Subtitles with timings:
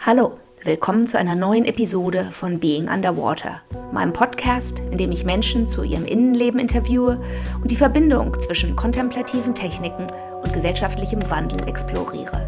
[0.00, 0.32] Hallo,
[0.64, 5.82] willkommen zu einer neuen Episode von Being Underwater, meinem Podcast, in dem ich Menschen zu
[5.82, 7.18] ihrem Innenleben interviewe
[7.62, 10.06] und die Verbindung zwischen kontemplativen Techniken
[10.42, 12.46] und gesellschaftlichem Wandel exploriere.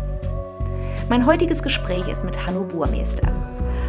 [1.09, 3.27] Mein heutiges Gespräch ist mit Hanno Burmeister.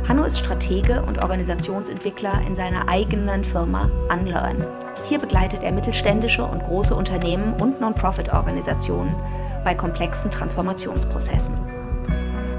[0.07, 4.63] Hanno ist Stratege und Organisationsentwickler in seiner eigenen Firma Unlearn.
[5.03, 9.13] Hier begleitet er mittelständische und große Unternehmen und Non-Profit-Organisationen
[9.65, 11.76] bei komplexen Transformationsprozessen.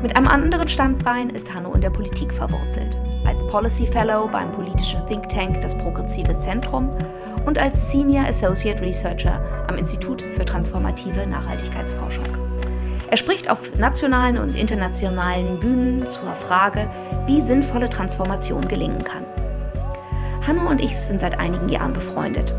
[0.00, 2.96] Mit einem anderen Standbein ist Hanno in der Politik verwurzelt.
[3.26, 6.90] Als Policy Fellow beim politischen Think Tank Das Progressive Zentrum
[7.46, 12.24] und als Senior Associate Researcher am Institut für transformative Nachhaltigkeitsforschung.
[13.10, 16.88] Er spricht auf nationalen und internationalen Bühnen zur Frage,
[17.26, 19.24] wie sinnvolle Transformation gelingen kann.
[20.46, 22.54] Hanno und ich sind seit einigen Jahren befreundet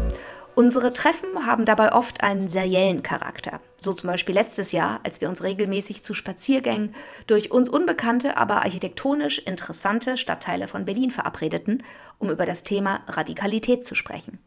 [0.55, 3.61] Unsere Treffen haben dabei oft einen seriellen Charakter.
[3.79, 6.93] So zum Beispiel letztes Jahr, als wir uns regelmäßig zu Spaziergängen
[7.27, 11.83] durch uns unbekannte, aber architektonisch interessante Stadtteile von Berlin verabredeten,
[12.17, 14.37] um über das Thema Radikalität zu sprechen.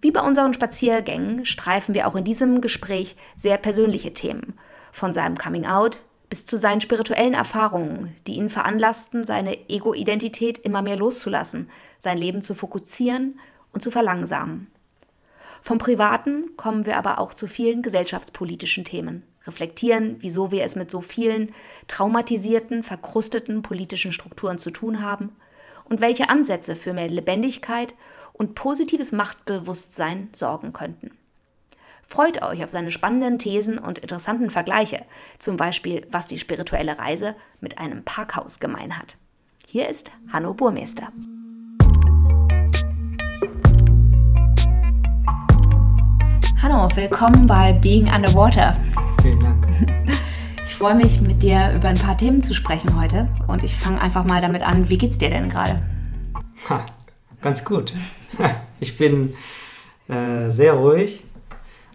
[0.00, 4.58] Wie bei unseren Spaziergängen streifen wir auch in diesem Gespräch sehr persönliche Themen,
[4.92, 10.96] von seinem Coming-out bis zu seinen spirituellen Erfahrungen, die ihn veranlassten, seine Ego-Identität immer mehr
[10.96, 13.38] loszulassen, sein Leben zu fokussieren
[13.72, 14.66] und zu verlangsamen.
[15.66, 20.92] Vom Privaten kommen wir aber auch zu vielen gesellschaftspolitischen Themen, reflektieren, wieso wir es mit
[20.92, 21.52] so vielen
[21.88, 25.34] traumatisierten, verkrusteten politischen Strukturen zu tun haben
[25.86, 27.96] und welche Ansätze für mehr Lebendigkeit
[28.32, 31.10] und positives Machtbewusstsein sorgen könnten.
[32.04, 35.04] Freut euch auf seine spannenden Thesen und interessanten Vergleiche,
[35.40, 39.16] zum Beispiel was die spirituelle Reise mit einem Parkhaus gemein hat.
[39.66, 41.08] Hier ist Hanno Burmeister.
[46.68, 48.76] Hallo, willkommen bei Being Underwater.
[49.22, 49.68] Vielen Dank.
[50.64, 53.28] Ich freue mich, mit dir über ein paar Themen zu sprechen heute.
[53.46, 55.80] Und ich fange einfach mal damit an, wie geht's dir denn gerade?
[57.40, 57.94] Ganz gut.
[58.80, 59.34] Ich bin
[60.08, 61.22] äh, sehr ruhig,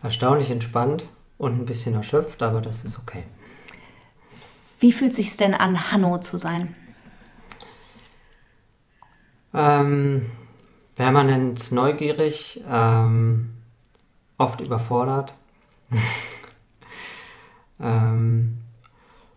[0.03, 1.05] erstaunlich entspannt
[1.37, 3.23] und ein bisschen erschöpft, aber das ist okay.
[4.79, 6.77] Wie fühlt es sich denn an, Hanno zu sein?
[9.53, 10.31] Ähm,
[10.95, 13.49] permanent neugierig, ähm,
[14.41, 15.35] oft überfordert,
[17.79, 18.57] ähm,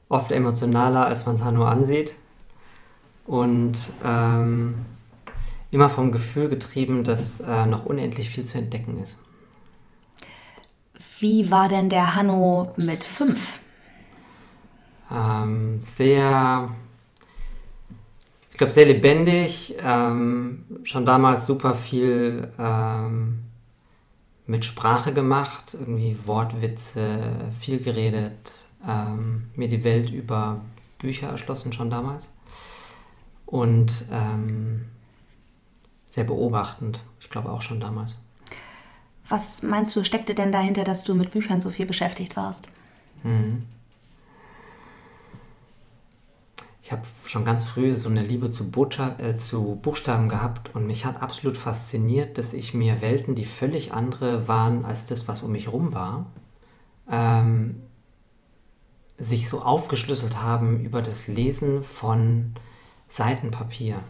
[0.08, 2.16] oft emotionaler, als man es nur ansieht
[3.26, 4.86] und ähm,
[5.70, 9.18] immer vom Gefühl getrieben, dass äh, noch unendlich viel zu entdecken ist.
[11.20, 13.60] Wie war denn der Hanno mit fünf?
[15.12, 16.68] Ähm, sehr,
[18.50, 23.43] ich glaube, sehr lebendig, ähm, schon damals super viel ähm,
[24.46, 30.60] mit Sprache gemacht, irgendwie Wortwitze, viel geredet, ähm, mir die Welt über
[30.98, 32.30] Bücher erschlossen schon damals
[33.46, 34.86] und ähm,
[36.10, 38.16] sehr beobachtend, ich glaube auch schon damals.
[39.28, 42.68] Was meinst du, steckte denn dahinter, dass du mit Büchern so viel beschäftigt warst?
[43.22, 43.64] Mhm.
[46.84, 48.70] Ich habe schon ganz früh so eine Liebe zu,
[49.16, 53.94] äh, zu, Buchstaben gehabt und mich hat absolut fasziniert, dass ich mir Welten, die völlig
[53.94, 56.26] andere waren als das, was um mich herum war,
[57.10, 57.80] ähm,
[59.16, 62.52] sich so aufgeschlüsselt haben über das Lesen von
[63.08, 64.00] Seitenpapier.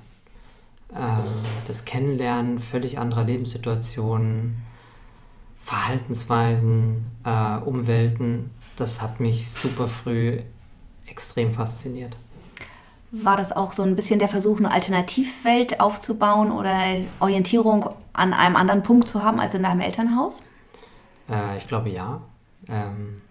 [0.92, 1.22] Ähm,
[1.68, 4.62] das Kennenlernen völlig anderer Lebenssituationen,
[5.60, 10.40] Verhaltensweisen, äh, Umwelten, das hat mich super früh
[11.06, 12.16] extrem fasziniert.
[13.16, 16.76] War das auch so ein bisschen der Versuch, eine Alternativwelt aufzubauen oder
[17.20, 20.42] Orientierung an einem anderen Punkt zu haben als in deinem Elternhaus?
[21.30, 22.22] Äh, ich glaube ja.
[22.68, 23.22] Ähm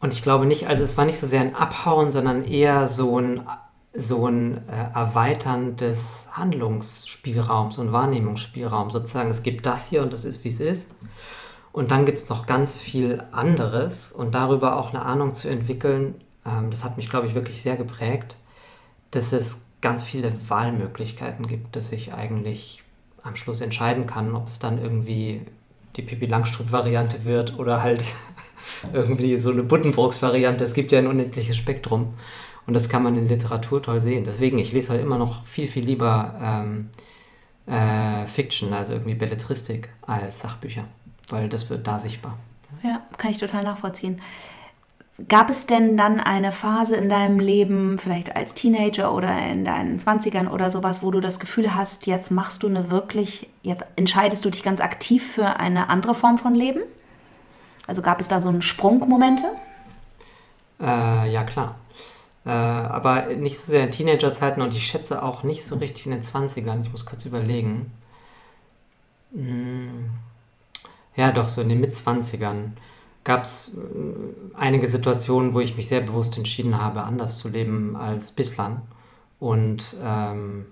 [0.00, 3.20] Und ich glaube nicht, also es war nicht so sehr ein Abhauen, sondern eher so
[3.20, 3.46] ein,
[3.92, 8.92] so ein äh, Erweitern des Handlungsspielraums und Wahrnehmungsspielraums.
[8.92, 10.94] Sozusagen, es gibt das hier und das ist, wie es ist.
[11.72, 16.16] Und dann gibt es noch ganz viel anderes und darüber auch eine Ahnung zu entwickeln,
[16.44, 18.36] ähm, das hat mich, glaube ich, wirklich sehr geprägt,
[19.10, 22.82] dass es ganz viele Wahlmöglichkeiten gibt, dass ich eigentlich
[23.22, 25.42] am Schluss entscheiden kann, ob es dann irgendwie
[25.96, 28.14] die Pippi Langstrumpf-Variante wird oder halt
[28.92, 30.64] irgendwie so eine Buddenbrooks-Variante.
[30.64, 32.14] Es gibt ja ein unendliches Spektrum
[32.66, 34.24] und das kann man in Literatur toll sehen.
[34.24, 36.90] Deswegen, ich lese heute immer noch viel, viel lieber ähm,
[37.66, 40.84] äh, Fiction, also irgendwie Belletristik, als Sachbücher
[41.32, 42.36] weil das wird da sichtbar.
[42.82, 44.20] Ja, kann ich total nachvollziehen.
[45.28, 49.98] Gab es denn dann eine Phase in deinem Leben, vielleicht als Teenager oder in deinen
[49.98, 54.44] 20ern oder sowas, wo du das Gefühl hast, jetzt machst du eine wirklich, jetzt entscheidest
[54.44, 56.80] du dich ganz aktiv für eine andere Form von Leben?
[57.86, 59.44] Also gab es da so einen Sprungmomente?
[60.80, 61.74] Äh, ja, klar.
[62.46, 66.12] Äh, aber nicht so sehr in Teenagerzeiten und ich schätze auch nicht so richtig in
[66.12, 66.82] den 20ern.
[66.82, 67.92] Ich muss kurz überlegen.
[69.34, 70.10] Hm.
[71.20, 72.78] Ja, doch, so in den Mitzwanzigern
[73.24, 77.94] gab es äh, einige Situationen, wo ich mich sehr bewusst entschieden habe, anders zu leben
[77.94, 78.80] als bislang.
[79.38, 80.64] Und ähm,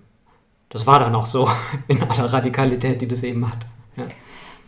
[0.70, 1.50] das war dann auch so
[1.88, 3.66] in aller Radikalität, die das eben hat.
[3.96, 4.04] Ja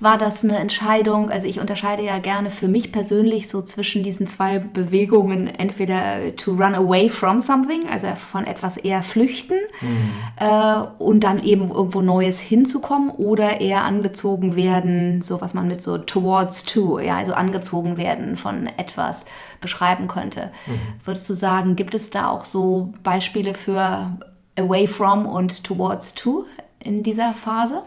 [0.01, 1.31] war das eine Entscheidung?
[1.31, 6.53] Also ich unterscheide ja gerne für mich persönlich so zwischen diesen zwei Bewegungen, entweder to
[6.53, 10.11] run away from something, also von etwas eher flüchten mhm.
[10.37, 15.83] äh, und dann eben irgendwo Neues hinzukommen oder eher angezogen werden, so was man mit
[15.83, 19.27] so towards to, ja, also angezogen werden von etwas
[19.61, 20.51] beschreiben könnte.
[20.67, 20.81] Mhm.
[21.05, 24.17] Würdest du sagen, gibt es da auch so Beispiele für
[24.59, 26.47] away from und towards to
[26.83, 27.83] in dieser Phase?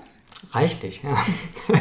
[0.53, 1.17] Reichlich, ja.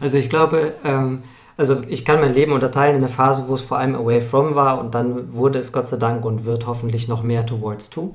[0.00, 1.22] also ich glaube, ähm,
[1.56, 4.54] also ich kann mein Leben unterteilen in eine Phase, wo es vor allem away from
[4.54, 8.14] war und dann wurde es Gott sei Dank und wird hoffentlich noch mehr towards to.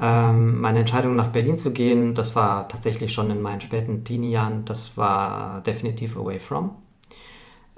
[0.00, 4.64] Ähm, meine Entscheidung nach Berlin zu gehen, das war tatsächlich schon in meinen späten Teenie-Jahren,
[4.64, 6.72] das war definitiv away from.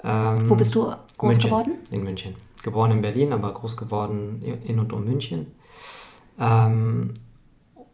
[0.03, 1.73] Ähm, wo bist du groß München, geworden?
[1.91, 2.35] In München.
[2.63, 5.49] Geboren in Berlin, aber groß geworden in und um München.
[6.41, 7.15] Ähm,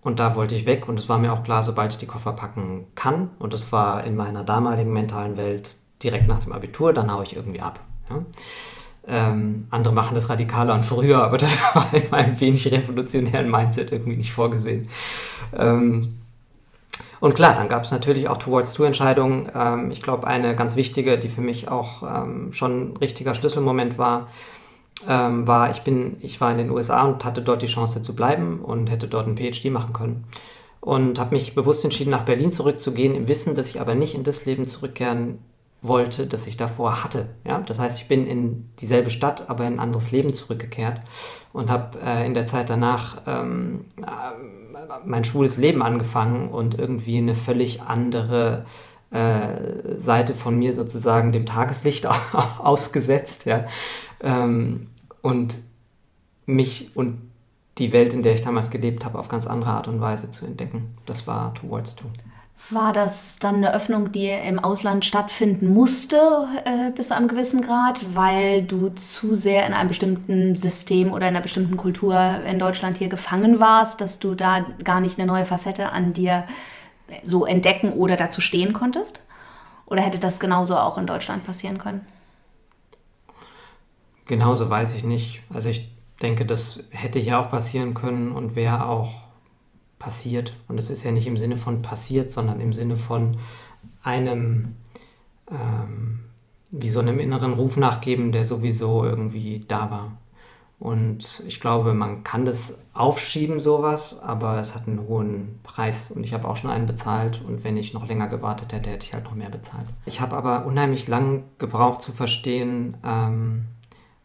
[0.03, 2.33] und da wollte ich weg und es war mir auch klar, sobald ich die Koffer
[2.33, 7.13] packen kann, und das war in meiner damaligen mentalen Welt direkt nach dem Abitur, dann
[7.13, 7.81] haue ich irgendwie ab.
[8.09, 8.25] Ja?
[9.07, 13.93] Ähm, andere machen das radikaler und früher, aber das war in meinem wenig revolutionären Mindset
[13.93, 14.89] irgendwie nicht vorgesehen.
[15.57, 16.17] Ähm,
[17.19, 19.51] und klar, dann gab es natürlich auch Towards-Two-Entscheidungen.
[19.55, 23.99] Ähm, ich glaube, eine ganz wichtige, die für mich auch ähm, schon ein richtiger Schlüsselmoment
[23.99, 24.29] war,
[25.09, 28.15] ähm, war, ich bin, ich war in den USA und hatte dort die Chance zu
[28.15, 30.25] bleiben und hätte dort ein PhD machen können.
[30.81, 34.25] Und habe mich bewusst entschieden, nach Berlin zurückzugehen, im Wissen, dass ich aber nicht in
[34.25, 35.39] das Leben zurückkehren
[35.83, 37.29] wollte, das ich davor hatte.
[37.47, 37.59] Ja?
[37.61, 41.01] Das heißt, ich bin in dieselbe Stadt, aber in ein anderes Leben zurückgekehrt
[41.53, 44.05] und habe äh, in der Zeit danach ähm, äh,
[45.05, 48.65] mein schwules Leben angefangen und irgendwie eine völlig andere
[49.11, 52.07] äh, Seite von mir sozusagen dem Tageslicht
[52.59, 53.47] ausgesetzt.
[53.47, 53.65] Ja?
[54.23, 54.89] ähm,
[55.23, 55.59] und
[56.47, 57.31] mich und
[57.79, 60.45] die Welt, in der ich damals gelebt habe, auf ganz andere Art und Weise zu
[60.45, 60.97] entdecken.
[61.07, 62.07] Das war Towards Two.
[62.69, 67.63] War das dann eine Öffnung, die im Ausland stattfinden musste, äh, bis zu einem gewissen
[67.63, 72.59] Grad, weil du zu sehr in einem bestimmten System oder in einer bestimmten Kultur in
[72.59, 76.45] Deutschland hier gefangen warst, dass du da gar nicht eine neue Facette an dir
[77.23, 79.21] so entdecken oder dazu stehen konntest?
[79.87, 82.07] Oder hätte das genauso auch in Deutschland passieren können?
[84.31, 85.43] Genauso weiß ich nicht.
[85.53, 85.91] Also ich
[86.23, 89.11] denke, das hätte ja auch passieren können und wäre auch
[89.99, 90.55] passiert.
[90.69, 93.39] Und es ist ja nicht im Sinne von passiert, sondern im Sinne von
[94.05, 94.77] einem,
[95.51, 96.21] ähm,
[96.71, 100.13] wie so einem inneren Ruf nachgeben, der sowieso irgendwie da war.
[100.79, 106.23] Und ich glaube, man kann das aufschieben, sowas, aber es hat einen hohen Preis und
[106.23, 109.13] ich habe auch schon einen bezahlt und wenn ich noch länger gewartet hätte, hätte ich
[109.13, 109.89] halt noch mehr bezahlt.
[110.07, 113.65] Ich habe aber unheimlich lang gebraucht zu verstehen, ähm,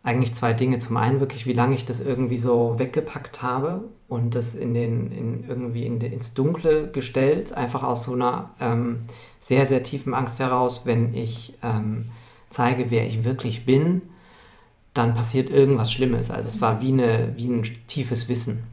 [0.06, 0.78] eigentlich zwei Dinge.
[0.78, 5.12] Zum einen wirklich, wie lange ich das irgendwie so weggepackt habe und das in den,
[5.12, 9.02] in irgendwie in ins Dunkle gestellt, einfach aus so einer ähm,
[9.40, 12.12] sehr, sehr tiefen Angst heraus, wenn ich ähm,
[12.52, 14.04] zeige, wer ich wirklich bin,
[14.94, 16.30] dann passiert irgendwas Schlimmes.
[16.30, 18.64] Also es war wie, eine, wie ein tiefes Wissen.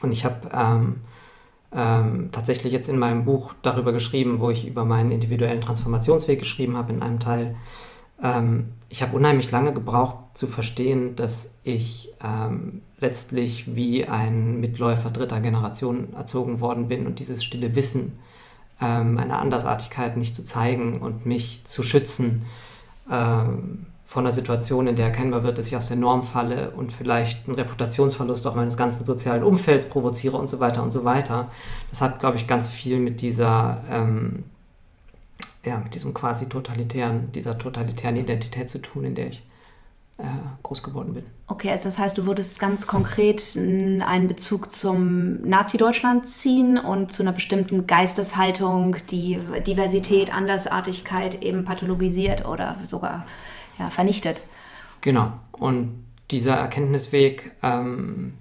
[0.00, 1.00] Und ich habe ähm,
[1.74, 6.76] ähm, tatsächlich jetzt in meinem Buch darüber geschrieben, wo ich über meinen individuellen Transformationsweg geschrieben
[6.76, 7.56] habe, in einem Teil,
[8.22, 15.10] ähm, ich habe unheimlich lange gebraucht zu verstehen, dass ich ähm, letztlich wie ein Mitläufer
[15.10, 18.18] dritter Generation erzogen worden bin und dieses stille Wissen
[18.80, 22.46] ähm, meiner Andersartigkeit nicht zu zeigen und mich zu schützen
[23.10, 26.92] ähm, von einer Situation, in der erkennbar wird, dass ich aus der Norm falle und
[26.92, 31.48] vielleicht einen Reputationsverlust auch meines ganzen sozialen Umfelds provoziere und so weiter und so weiter.
[31.90, 34.42] Das hat, glaube ich, ganz viel mit dieser ähm,
[35.64, 39.42] ja, mit diesem quasi totalitären, dieser totalitären Identität zu tun, in der ich
[40.18, 40.24] äh,
[40.62, 41.24] groß geworden bin.
[41.46, 47.22] Okay, also das heißt, du würdest ganz konkret einen Bezug zum Nazi-Deutschland ziehen und zu
[47.22, 53.26] einer bestimmten Geisteshaltung, die Diversität, Andersartigkeit eben pathologisiert oder sogar
[53.78, 54.42] ja, vernichtet.
[55.00, 55.32] Genau.
[55.52, 58.34] Und dieser Erkenntnisweg ähm,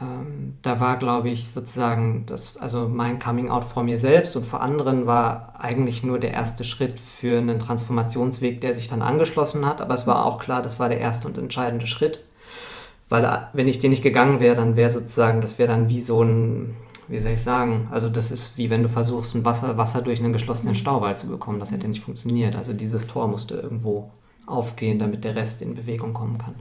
[0.00, 4.44] ähm, da war, glaube ich, sozusagen das, also mein Coming Out vor mir selbst und
[4.44, 9.64] vor anderen war eigentlich nur der erste Schritt für einen Transformationsweg, der sich dann angeschlossen
[9.64, 9.80] hat.
[9.80, 12.24] Aber es war auch klar, das war der erste und entscheidende Schritt.
[13.08, 16.02] Weil äh, wenn ich den nicht gegangen wäre, dann wäre sozusagen, das wäre dann wie
[16.02, 16.76] so ein,
[17.08, 20.18] wie soll ich sagen, also das ist wie wenn du versuchst, ein Wasser, Wasser durch
[20.18, 20.78] einen geschlossenen mhm.
[20.78, 21.58] Stauwall zu bekommen.
[21.58, 22.54] Das hätte nicht funktioniert.
[22.54, 24.10] Also dieses Tor musste irgendwo
[24.44, 26.54] aufgehen, damit der Rest in Bewegung kommen kann.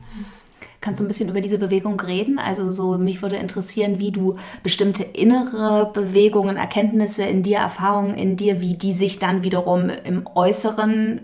[0.81, 2.37] Kannst du ein bisschen über diese Bewegung reden?
[2.37, 8.35] Also so mich würde interessieren, wie du bestimmte innere Bewegungen, Erkenntnisse in dir, Erfahrungen in
[8.35, 11.21] dir, wie die sich dann wiederum im Äußeren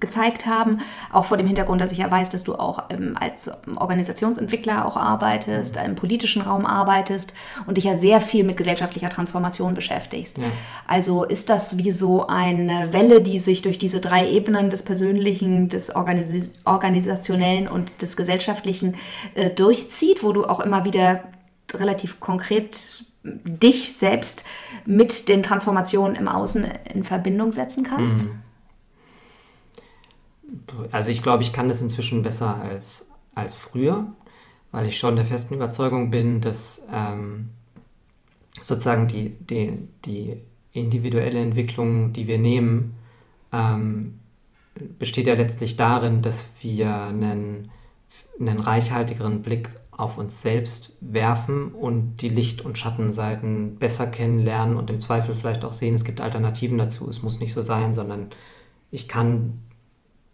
[0.00, 0.80] gezeigt haben,
[1.10, 4.96] auch vor dem Hintergrund, dass ich ja weiß, dass du auch ähm, als Organisationsentwickler auch
[4.96, 7.32] arbeitest, im politischen Raum arbeitest
[7.66, 10.38] und dich ja sehr viel mit gesellschaftlicher Transformation beschäftigst.
[10.38, 10.44] Ja.
[10.86, 15.68] Also ist das wie so eine Welle, die sich durch diese drei Ebenen des Persönlichen,
[15.70, 18.96] des Organis Organisationellen und des Gesellschaftlichen
[19.34, 21.24] äh, durchzieht, wo du auch immer wieder
[21.72, 24.44] relativ konkret dich selbst
[24.84, 28.18] mit den Transformationen im Außen in Verbindung setzen kannst?
[28.18, 28.42] Mhm
[30.92, 34.06] also ich glaube, ich kann das inzwischen besser als, als früher,
[34.72, 37.50] weil ich schon der festen Überzeugung bin, dass ähm,
[38.62, 42.96] sozusagen die, die, die individuelle Entwicklung, die wir nehmen,
[43.52, 44.18] ähm,
[44.98, 47.70] besteht ja letztlich darin, dass wir einen,
[48.38, 54.90] einen reichhaltigeren Blick auf uns selbst werfen und die Licht- und Schattenseiten besser kennenlernen und
[54.90, 57.10] im Zweifel vielleicht auch sehen, es gibt Alternativen dazu.
[57.10, 58.28] Es muss nicht so sein, sondern
[58.92, 59.58] ich kann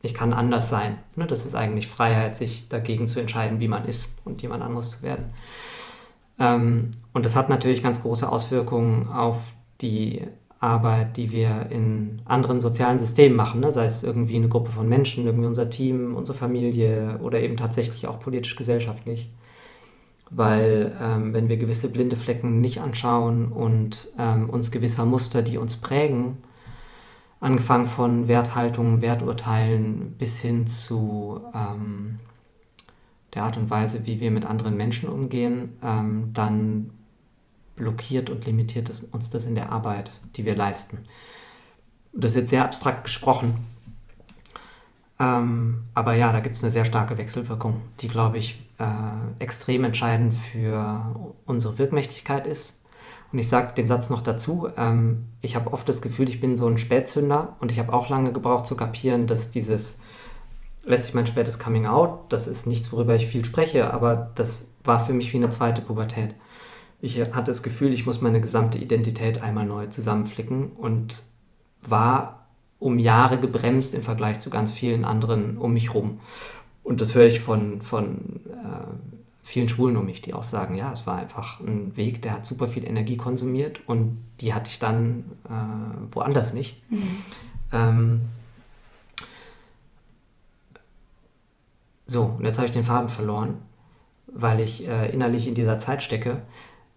[0.04, 0.98] ich kann anders sein.
[1.16, 1.26] Ne?
[1.26, 5.02] Das ist eigentlich Freiheit, sich dagegen zu entscheiden, wie man ist und jemand anderes zu
[5.02, 5.30] werden.
[6.38, 10.22] Ähm, und das hat natürlich ganz große Auswirkungen auf die
[10.60, 13.72] Arbeit, die wir in anderen sozialen Systemen machen, ne?
[13.72, 18.06] sei es irgendwie eine Gruppe von Menschen, irgendwie unser Team, unsere Familie oder eben tatsächlich
[18.06, 19.30] auch politisch-gesellschaftlich.
[20.30, 25.56] Weil ähm, wenn wir gewisse blinde Flecken nicht anschauen und ähm, uns gewisser Muster, die
[25.56, 26.38] uns prägen,
[27.40, 32.20] angefangen von Werthaltungen, Werturteilen bis hin zu ähm,
[33.34, 36.90] der Art und Weise, wie wir mit anderen Menschen umgehen, ähm, dann
[37.76, 40.98] blockiert und limitiert es uns das in der Arbeit, die wir leisten.
[42.12, 43.56] Das ist jetzt sehr abstrakt gesprochen.
[45.18, 49.84] Ähm, aber ja, da gibt es eine sehr starke Wechselwirkung, die, glaube ich, äh, extrem
[49.84, 52.83] entscheidend für unsere Wirkmächtigkeit ist
[53.34, 56.54] und ich sage den Satz noch dazu, ähm, ich habe oft das Gefühl, ich bin
[56.54, 59.98] so ein Spätzünder und ich habe auch lange gebraucht zu kapieren, dass dieses,
[60.84, 65.00] letztlich mein spätes Coming Out, das ist nichts, worüber ich viel spreche, aber das war
[65.00, 66.36] für mich wie eine zweite Pubertät.
[67.00, 71.24] Ich hatte das Gefühl, ich muss meine gesamte Identität einmal neu zusammenflicken und
[71.82, 72.46] war
[72.78, 76.20] um Jahre gebremst im Vergleich zu ganz vielen anderen um mich rum.
[76.84, 79.13] Und das höre ich von, von äh,
[79.44, 82.46] vielen Schwulen um mich, die auch sagen, ja, es war einfach ein Weg, der hat
[82.46, 86.82] super viel Energie konsumiert und die hatte ich dann äh, woanders nicht.
[86.90, 87.18] Mhm.
[87.70, 88.20] Ähm,
[92.06, 93.58] so, und jetzt habe ich den Faden verloren,
[94.26, 96.40] weil ich äh, innerlich in dieser Zeit stecke.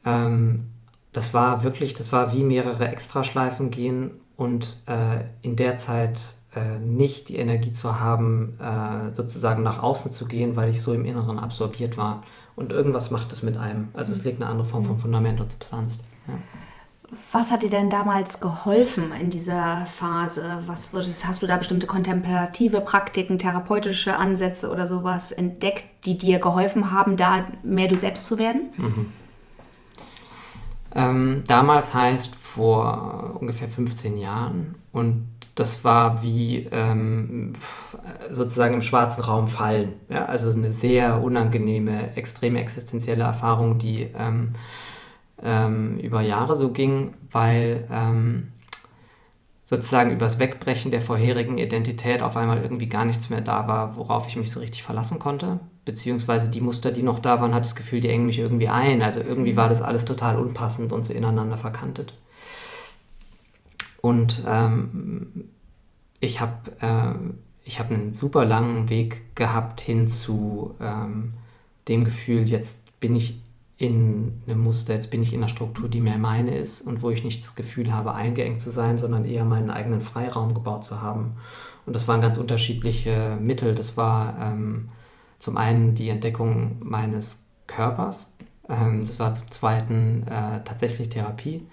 [0.06, 0.68] Ähm,
[1.12, 6.80] das war wirklich, das war wie mehrere Extraschleifen gehen und äh, in der Zeit äh,
[6.80, 11.06] nicht die Energie zu haben, äh, sozusagen nach außen zu gehen, weil ich so im
[11.06, 12.24] Inneren absorbiert war.
[12.56, 13.90] Und irgendwas macht es mit einem.
[13.94, 16.00] Also es legt eine andere Form von Fundament und Substanz.
[16.28, 16.34] Ja.
[17.32, 20.60] Was hat dir denn damals geholfen in dieser Phase?
[20.66, 26.40] Was würdest, hast du da bestimmte kontemplative Praktiken, therapeutische Ansätze oder sowas entdeckt, die dir
[26.40, 28.72] geholfen haben, da mehr du selbst zu werden?
[28.76, 29.14] Mhm.
[30.96, 35.28] Ähm, damals heißt vor ungefähr 15 Jahren und
[35.58, 37.54] das war wie ähm,
[38.30, 39.94] sozusagen im schwarzen Raum fallen.
[40.08, 40.26] Ja?
[40.26, 44.54] Also eine sehr unangenehme, extreme existenzielle Erfahrung, die ähm,
[45.42, 48.52] ähm, über Jahre so ging, weil ähm,
[49.64, 54.28] sozusagen übers Wegbrechen der vorherigen Identität auf einmal irgendwie gar nichts mehr da war, worauf
[54.28, 55.60] ich mich so richtig verlassen konnte.
[55.86, 59.02] Beziehungsweise die Muster, die noch da waren, hat das Gefühl, die engen mich irgendwie ein.
[59.02, 62.14] Also irgendwie war das alles total unpassend und so ineinander verkantet.
[64.08, 65.50] Und ähm,
[66.22, 71.34] ich habe äh, hab einen super langen Weg gehabt hin zu ähm,
[71.90, 73.42] dem Gefühl, jetzt bin ich
[73.78, 77.10] in einem Muster, jetzt bin ich in einer Struktur, die mehr meine ist und wo
[77.10, 81.02] ich nicht das Gefühl habe, eingeengt zu sein, sondern eher meinen eigenen Freiraum gebaut zu
[81.02, 81.34] haben.
[81.86, 83.76] Und das waren ganz unterschiedliche Mittel.
[83.76, 84.88] Das war ähm,
[85.38, 88.26] zum einen die Entdeckung meines Körpers,
[88.70, 91.68] ähm, das war zum zweiten äh, tatsächlich Therapie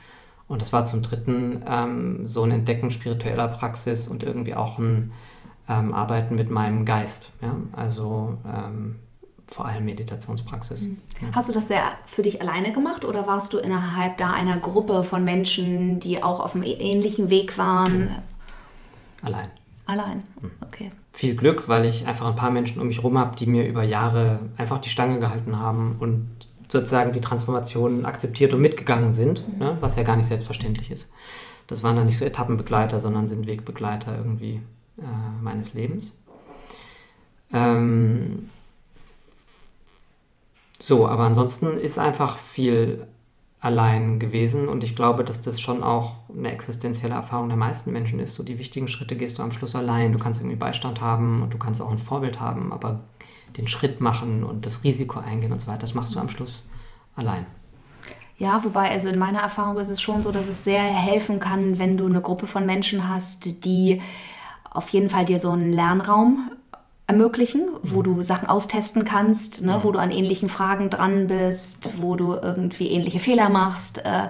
[0.46, 5.12] und das war zum dritten ähm, so ein Entdecken spiritueller Praxis und irgendwie auch ein
[5.68, 7.30] ähm, Arbeiten mit meinem Geist.
[7.40, 7.56] Ja?
[7.72, 8.96] Also ähm,
[9.46, 10.82] vor allem Meditationspraxis.
[10.82, 10.98] Mhm.
[11.22, 11.28] Ja.
[11.32, 15.04] Hast du das sehr für dich alleine gemacht oder warst du innerhalb da einer Gruppe
[15.04, 18.10] von Menschen, die auch auf einem ähnlichen Weg waren?
[19.22, 19.48] Allein.
[19.86, 20.50] Allein, mhm.
[20.62, 20.92] okay.
[21.12, 23.82] Viel Glück, weil ich einfach ein paar Menschen um mich herum habe, die mir über
[23.82, 26.28] Jahre einfach die Stange gehalten haben und
[26.68, 29.76] sozusagen die Transformation akzeptiert und mitgegangen sind, ne?
[29.80, 31.12] was ja gar nicht selbstverständlich ist.
[31.66, 34.60] Das waren dann nicht so Etappenbegleiter, sondern sind Wegbegleiter irgendwie
[34.98, 36.18] äh, meines Lebens.
[37.52, 38.50] Ähm
[40.78, 43.06] so, aber ansonsten ist einfach viel
[43.60, 48.18] allein gewesen und ich glaube, dass das schon auch eine existenzielle Erfahrung der meisten Menschen
[48.18, 48.34] ist.
[48.34, 50.12] So die wichtigen Schritte gehst du am Schluss allein.
[50.12, 53.00] Du kannst irgendwie Beistand haben und du kannst auch ein Vorbild haben, aber
[53.56, 56.68] den Schritt machen und das Risiko eingehen und so weiter, das machst du am Schluss
[57.16, 57.46] allein.
[58.36, 61.78] Ja, wobei, also in meiner Erfahrung ist es schon so, dass es sehr helfen kann,
[61.78, 64.02] wenn du eine Gruppe von Menschen hast, die
[64.70, 66.50] auf jeden Fall dir so einen Lernraum
[67.06, 72.16] ermöglichen, wo du Sachen austesten kannst, ne, wo du an ähnlichen Fragen dran bist, wo
[72.16, 73.98] du irgendwie ähnliche Fehler machst.
[74.04, 74.28] Äh,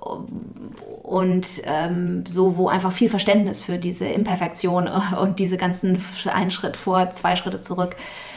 [0.00, 4.88] und ähm, so, wo einfach viel Verständnis für diese Imperfektion
[5.20, 6.00] und diese ganzen
[6.32, 7.96] einen Schritt vor, zwei Schritte zurück,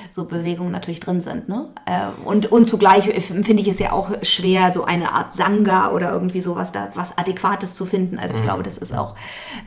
[0.09, 1.47] so Bewegungen natürlich drin sind.
[1.47, 1.69] Ne?
[1.85, 6.11] Äh, und, und zugleich finde ich es ja auch schwer, so eine Art Sangha oder
[6.11, 8.19] irgendwie sowas da, was Adäquates zu finden.
[8.19, 8.45] Also ich mhm.
[8.45, 9.15] glaube, das ist auch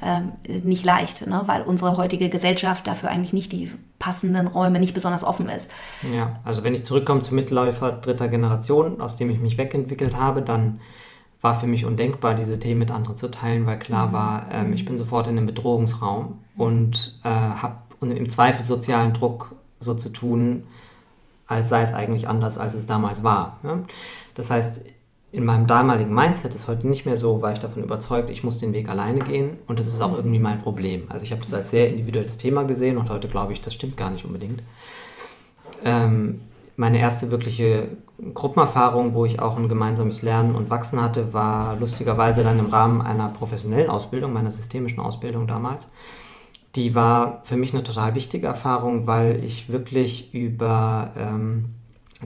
[0.04, 0.32] ähm,
[0.64, 1.42] nicht leicht, ne?
[1.46, 5.70] weil unsere heutige Gesellschaft dafür eigentlich nicht die passenden Räume nicht besonders offen ist.
[6.14, 10.42] Ja, also wenn ich zurückkomme zum Mitläufer dritter Generation, aus dem ich mich wegentwickelt habe,
[10.42, 10.80] dann
[11.40, 14.12] war für mich undenkbar, diese Themen mit anderen zu teilen, weil klar mhm.
[14.12, 19.54] war, ähm, ich bin sofort in einem Bedrohungsraum und äh, habe im Zweifel sozialen Druck
[19.78, 20.64] so zu tun,
[21.46, 23.58] als sei es eigentlich anders, als es damals war.
[23.62, 23.84] Ne?
[24.34, 24.84] Das heißt,
[25.32, 28.58] in meinem damaligen Mindset ist heute nicht mehr so, weil ich davon überzeugt, ich muss
[28.58, 31.04] den Weg alleine gehen und das ist auch irgendwie mein Problem.
[31.08, 33.96] Also ich habe das als sehr individuelles Thema gesehen und heute glaube ich, das stimmt
[33.96, 34.62] gar nicht unbedingt.
[35.84, 36.40] Ähm,
[36.76, 37.88] meine erste wirkliche
[38.34, 43.00] Gruppenerfahrung, wo ich auch ein gemeinsames Lernen und Wachsen hatte, war lustigerweise dann im Rahmen
[43.00, 45.90] einer professionellen Ausbildung, meiner systemischen Ausbildung damals.
[46.74, 51.76] Die war für mich eine total wichtige Erfahrung, weil ich wirklich über ähm,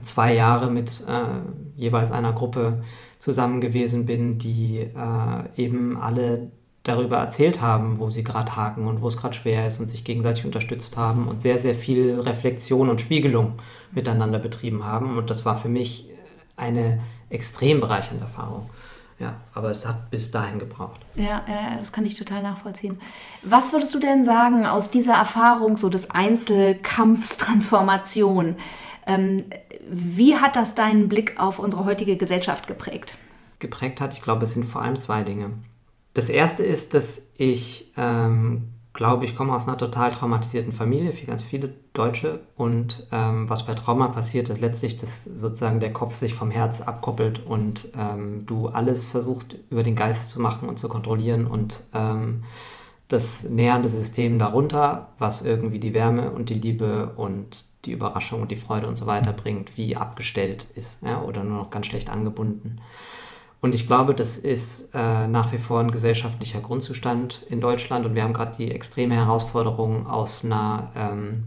[0.03, 2.83] zwei Jahre mit äh, jeweils einer Gruppe
[3.19, 6.51] zusammen gewesen bin, die äh, eben alle
[6.83, 10.03] darüber erzählt haben, wo sie gerade haken und wo es gerade schwer ist und sich
[10.03, 13.59] gegenseitig unterstützt haben und sehr, sehr viel Reflexion und Spiegelung
[13.91, 15.17] miteinander betrieben haben.
[15.17, 16.09] Und das war für mich
[16.57, 18.69] eine extrem bereichernde Erfahrung.
[19.19, 21.01] Ja, aber es hat bis dahin gebraucht.
[21.13, 22.99] Ja, ja, das kann ich total nachvollziehen.
[23.43, 28.55] Was würdest du denn sagen aus dieser Erfahrung, so des Einzelkampfs Transformation?
[29.05, 29.45] Ähm,
[29.87, 33.13] wie hat das deinen Blick auf unsere heutige Gesellschaft geprägt?
[33.59, 35.51] Geprägt hat, ich glaube, es sind vor allem zwei Dinge.
[36.13, 41.25] Das erste ist, dass ich ähm, glaube, ich komme aus einer total traumatisierten Familie, wie
[41.25, 42.41] ganz viele Deutsche.
[42.55, 46.81] Und ähm, was bei Trauma passiert, ist letztlich, dass sozusagen der Kopf sich vom Herz
[46.81, 51.85] abkoppelt und ähm, du alles versuchst über den Geist zu machen und zu kontrollieren und
[51.93, 52.43] ähm,
[53.07, 58.51] das nähernde System darunter, was irgendwie die Wärme und die Liebe und die Überraschung und
[58.51, 62.09] die Freude und so weiter bringt, wie abgestellt ist ja, oder nur noch ganz schlecht
[62.09, 62.79] angebunden.
[63.61, 68.07] Und ich glaube, das ist äh, nach wie vor ein gesellschaftlicher Grundzustand in Deutschland.
[68.07, 71.43] Und wir haben gerade die extreme Herausforderung aus einer ähm,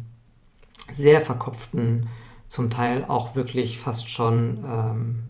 [0.92, 2.08] sehr verkopften,
[2.46, 5.24] zum Teil auch wirklich fast schon, ähm,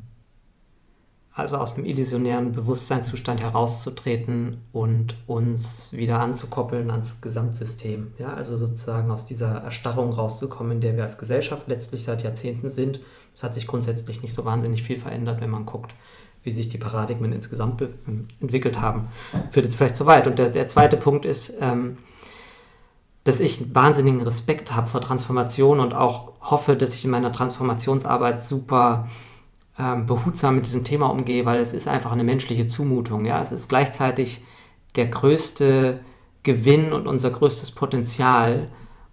[1.33, 8.13] also aus dem illusionären Bewusstseinszustand herauszutreten und uns wieder anzukoppeln ans Gesamtsystem.
[8.19, 12.69] Ja, also sozusagen aus dieser Erstarrung rauszukommen, in der wir als Gesellschaft letztlich seit Jahrzehnten
[12.69, 13.01] sind.
[13.35, 15.95] Es hat sich grundsätzlich nicht so wahnsinnig viel verändert, wenn man guckt
[16.45, 17.83] wie sich die Paradigmen insgesamt
[18.41, 19.09] entwickelt haben,
[19.51, 20.27] führt jetzt vielleicht zu weit.
[20.27, 21.97] Und der, der zweite Punkt ist, ähm,
[23.25, 28.45] dass ich wahnsinnigen Respekt habe vor Transformation und auch hoffe, dass ich in meiner Transformationsarbeit
[28.45, 29.09] super
[29.79, 33.25] ähm, behutsam mit diesem Thema umgehe, weil es ist einfach eine menschliche Zumutung.
[33.25, 33.41] Ja?
[33.41, 34.45] Es ist gleichzeitig
[34.97, 36.01] der größte
[36.43, 38.69] Gewinn und unser größtes Potenzial,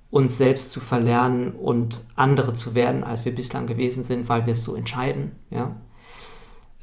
[0.10, 4.52] uns selbst zu verlernen und andere zu werden, als wir bislang gewesen sind, weil wir
[4.52, 5.32] es so entscheiden.
[5.50, 5.78] Ja?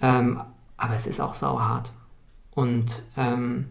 [0.01, 0.41] Ähm,
[0.77, 1.93] aber es ist auch sauhart.
[2.55, 3.67] Und ähm,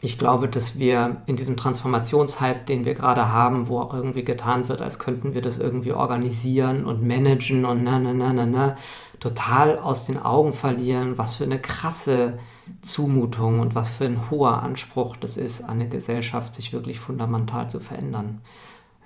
[0.00, 4.68] ich glaube, dass wir in diesem Transformationshype, den wir gerade haben, wo auch irgendwie getan
[4.68, 8.76] wird, als könnten wir das irgendwie organisieren und managen und na, na, na, na, na,
[9.18, 12.38] total aus den Augen verlieren, was für eine krasse
[12.80, 17.80] Zumutung und was für ein hoher Anspruch das ist, eine Gesellschaft sich wirklich fundamental zu
[17.80, 18.40] verändern.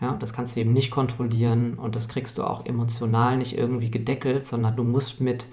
[0.01, 3.91] Ja, das kannst du eben nicht kontrollieren und das kriegst du auch emotional nicht irgendwie
[3.91, 5.47] gedeckelt, sondern du musst mit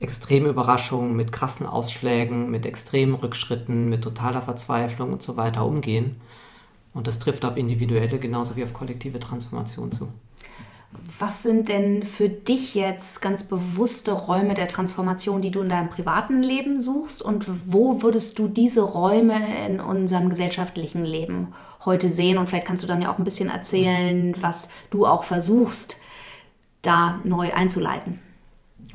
[0.00, 6.20] extreme Überraschungen, mit krassen Ausschlägen, mit extremen Rückschritten, mit totaler Verzweiflung und so weiter umgehen.
[6.94, 10.08] Und das trifft auf individuelle genauso wie auf kollektive Transformation zu.
[11.18, 15.90] Was sind denn für dich jetzt ganz bewusste Räume der Transformation, die du in deinem
[15.90, 17.20] privaten Leben suchst?
[17.20, 22.38] Und wo würdest du diese Räume in unserem gesellschaftlichen Leben heute sehen?
[22.38, 26.00] Und vielleicht kannst du dann ja auch ein bisschen erzählen, was du auch versuchst,
[26.80, 28.20] da neu einzuleiten.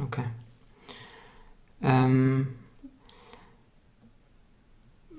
[0.01, 0.23] Okay.
[1.83, 2.47] Ähm,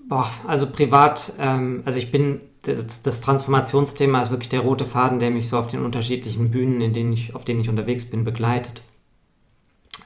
[0.08, 5.18] boah, also privat, ähm, also ich bin, das, das, Transformationsthema ist wirklich der rote Faden,
[5.18, 8.24] der mich so auf den unterschiedlichen Bühnen, in denen ich, auf denen ich unterwegs bin,
[8.24, 8.82] begleitet.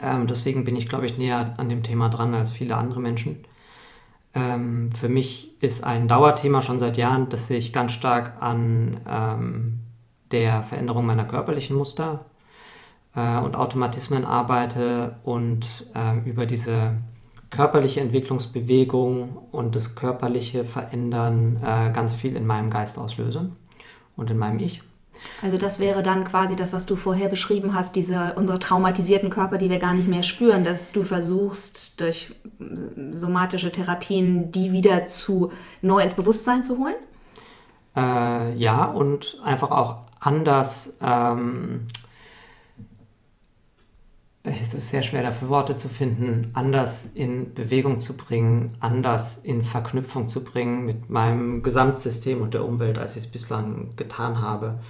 [0.03, 3.44] Ähm, deswegen bin ich, glaube ich, näher an dem Thema dran als viele andere Menschen.
[4.35, 9.81] Ähm, für mich ist ein Dauerthema schon seit Jahren, dass ich ganz stark an ähm,
[10.31, 12.27] der Veränderung meiner körperlichen Muster
[13.18, 16.98] äh, und Automatismen arbeite und äh, über diese
[17.50, 23.50] körperliche Entwicklungsbewegung und das körperliche Verändern äh, ganz viel in meinem Geist auslöse
[24.16, 24.83] und in meinem Ich.
[25.42, 29.59] Also das wäre dann quasi das, was du vorher beschrieben hast, diese unsere traumatisierten Körper,
[29.59, 32.37] die wir gar nicht mehr spüren, dass du versuchst durch
[33.11, 35.50] somatische Therapien die wieder zu
[35.83, 36.94] neu ins Bewusstsein zu holen?
[37.96, 40.98] Äh, ja und einfach auch anders.
[41.00, 41.88] Ähm,
[44.50, 49.62] es ist sehr schwer dafür Worte zu finden, anders in Bewegung zu bringen, anders in
[49.62, 54.80] Verknüpfung zu bringen mit meinem Gesamtsystem und der Umwelt, als ich es bislang getan habe.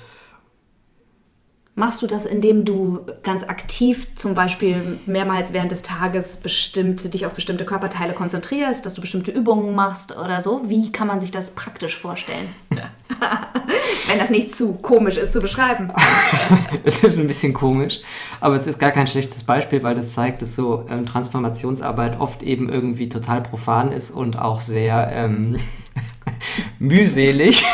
[1.78, 7.24] Machst du das, indem du ganz aktiv zum Beispiel mehrmals während des Tages bestimmt, dich
[7.24, 10.62] auf bestimmte Körperteile konzentrierst, dass du bestimmte Übungen machst oder so?
[10.64, 12.48] Wie kann man sich das praktisch vorstellen?
[14.08, 15.92] Wenn das nicht zu komisch ist zu beschreiben.
[16.84, 18.00] es ist ein bisschen komisch,
[18.40, 22.42] aber es ist gar kein schlechtes Beispiel, weil das zeigt, dass so ähm, Transformationsarbeit oft
[22.42, 25.58] eben irgendwie total profan ist und auch sehr ähm,
[26.80, 27.64] mühselig.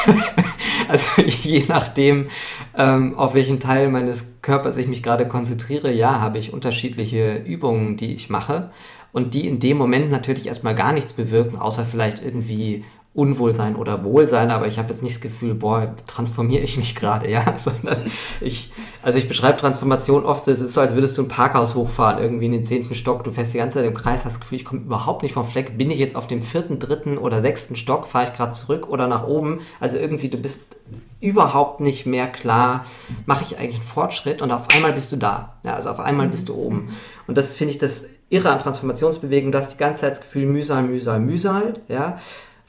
[0.91, 2.29] also je nachdem,
[2.77, 7.97] ähm, auf welchen Teil meines Körpers ich mich gerade konzentriere, ja, habe ich unterschiedliche Übungen,
[7.97, 8.71] die ich mache.
[9.13, 12.85] Und die in dem Moment natürlich erstmal gar nichts bewirken, außer vielleicht irgendwie
[13.15, 17.31] Unwohlsein oder Wohlsein, aber ich habe jetzt nicht das Gefühl, boah, transformiere ich mich gerade,
[17.31, 18.73] ja, sondern ich,
[19.03, 22.47] also ich beschreibe Transformation oft, es ist so, als würdest du ein Parkhaus hochfahren, irgendwie
[22.47, 24.65] in den zehnten Stock, du fährst die ganze Zeit im Kreis, hast das Gefühl, ich
[24.65, 28.07] komme überhaupt nicht vom Fleck, bin ich jetzt auf dem vierten, dritten oder sechsten Stock,
[28.07, 30.77] fahre ich gerade zurück oder nach oben, also irgendwie, du bist
[31.21, 32.85] überhaupt nicht mehr klar,
[33.27, 34.43] mache ich eigentlich einen Fortschritt?
[34.43, 36.89] Und auf einmal bist du da, ja, also auf einmal bist du oben.
[37.27, 40.47] Und das finde ich das Irre an Transformationsbewegung, du hast die ganze Zeit das Gefühl,
[40.47, 42.19] Mühsal, Mühsal, Mühsal, ja,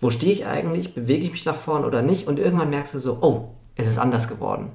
[0.06, 3.00] wo stehe ich eigentlich, bewege ich mich nach vorn oder nicht und irgendwann merkst du
[3.00, 4.70] so, oh, es ist anders geworden.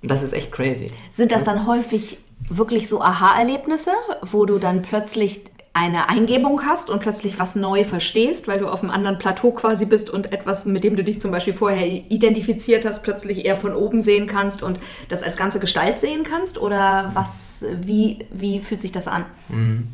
[0.00, 0.92] Und das ist echt crazy.
[1.10, 3.90] Sind das dann häufig wirklich so Aha-Erlebnisse,
[4.22, 5.40] wo du dann plötzlich
[5.72, 9.86] eine Eingebung hast und plötzlich was neu verstehst, weil du auf einem anderen Plateau quasi
[9.86, 13.74] bist und etwas, mit dem du dich zum Beispiel vorher identifiziert hast, plötzlich eher von
[13.74, 16.58] oben sehen kannst und das als ganze Gestalt sehen kannst?
[16.58, 19.24] Oder was, wie, wie fühlt sich das an?
[19.48, 19.88] Mhm.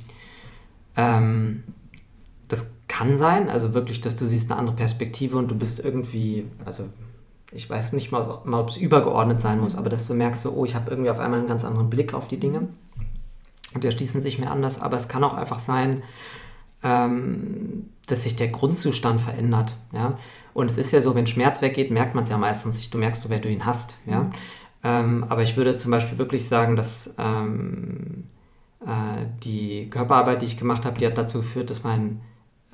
[0.98, 1.64] Ähm,
[2.88, 6.84] kann sein, also wirklich, dass du siehst eine andere Perspektive und du bist irgendwie, also
[7.52, 10.52] ich weiß nicht mal, mal ob es übergeordnet sein muss, aber dass du merkst, so,
[10.52, 12.68] oh, ich habe irgendwie auf einmal einen ganz anderen Blick auf die Dinge.
[13.74, 16.02] Und die erschließen sich mir anders, aber es kann auch einfach sein,
[16.82, 20.18] ähm, dass sich der Grundzustand verändert, ja,
[20.54, 22.98] und es ist ja so, wenn Schmerz weggeht, merkt man es ja meistens nicht, du
[22.98, 24.32] merkst, wer du ihn hast, ja, mhm.
[24.84, 28.24] ähm, aber ich würde zum Beispiel wirklich sagen, dass ähm,
[28.80, 32.20] äh, die Körperarbeit, die ich gemacht habe, die hat dazu geführt, dass mein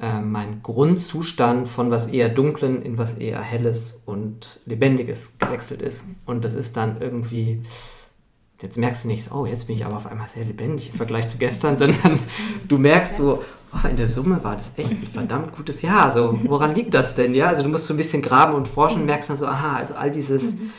[0.02, 6.06] äh, mein Grundzustand von was eher Dunklen in was eher Helles und Lebendiges gewechselt ist.
[6.26, 7.62] Und das ist dann irgendwie,
[8.60, 11.28] jetzt merkst du nicht, oh, jetzt bin ich aber auf einmal sehr lebendig im Vergleich
[11.28, 12.18] zu gestern, sondern
[12.66, 16.10] du merkst so, oh, in der Summe war das echt ein verdammt gutes Jahr.
[16.10, 17.32] So, woran liegt das denn?
[17.32, 19.76] Ja, also du musst so ein bisschen graben und forschen und merkst dann so, aha,
[19.76, 20.72] also all dieses, mhm.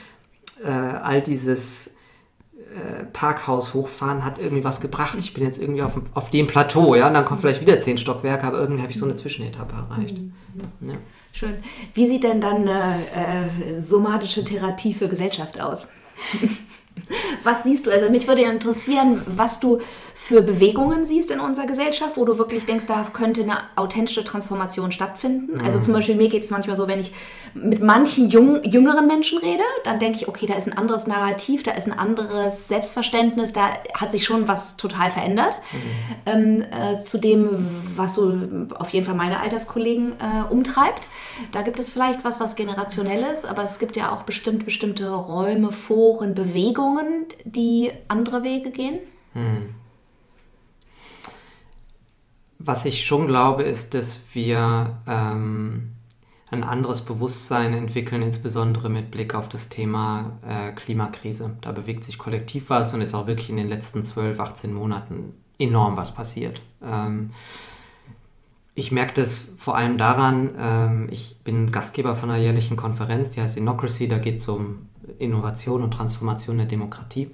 [0.65, 1.92] äh, all dieses
[2.73, 5.15] äh, Parkhaus hochfahren hat irgendwie was gebracht.
[5.17, 7.97] Ich bin jetzt irgendwie auf, auf dem Plateau, ja, und dann kommt vielleicht wieder zehn
[7.97, 10.17] Stockwerke, aber irgendwie habe ich so eine Zwischenetappe erreicht.
[10.17, 10.89] Mhm.
[10.89, 10.95] Ja.
[11.31, 11.55] Schön.
[11.93, 15.89] Wie sieht denn dann eine äh, somatische Therapie für Gesellschaft aus?
[17.43, 17.91] was siehst du?
[17.91, 19.79] Also mich würde ja interessieren, was du
[20.25, 24.93] für Bewegungen siehst in unserer Gesellschaft, wo du wirklich denkst, da könnte eine authentische Transformation
[24.93, 25.59] stattfinden.
[25.59, 25.97] Also zum mhm.
[25.97, 27.11] Beispiel mir geht es manchmal so, wenn ich
[27.53, 31.63] mit manchen jung, jüngeren Menschen rede, dann denke ich, okay, da ist ein anderes Narrativ,
[31.63, 36.31] da ist ein anderes Selbstverständnis, da hat sich schon was total verändert mhm.
[36.31, 38.33] ähm, äh, zu dem, was so
[38.79, 41.09] auf jeden Fall meine Alterskollegen äh, umtreibt.
[41.51, 45.73] Da gibt es vielleicht was, was generationelles, aber es gibt ja auch bestimmt bestimmte Räume,
[45.73, 48.99] Foren, Bewegungen, die andere Wege gehen.
[49.33, 49.82] Mhm.
[52.65, 55.91] Was ich schon glaube, ist, dass wir ähm,
[56.49, 61.57] ein anderes Bewusstsein entwickeln, insbesondere mit Blick auf das Thema äh, Klimakrise.
[61.59, 65.33] Da bewegt sich kollektiv was und ist auch wirklich in den letzten 12, 18 Monaten
[65.59, 66.61] enorm was passiert.
[66.81, 67.31] Ähm,
[68.75, 73.41] ich merke das vor allem daran, ähm, ich bin Gastgeber von einer jährlichen Konferenz, die
[73.41, 74.87] heißt Inocracy, da geht es um
[75.19, 77.29] Innovation und Transformation der Demokratie.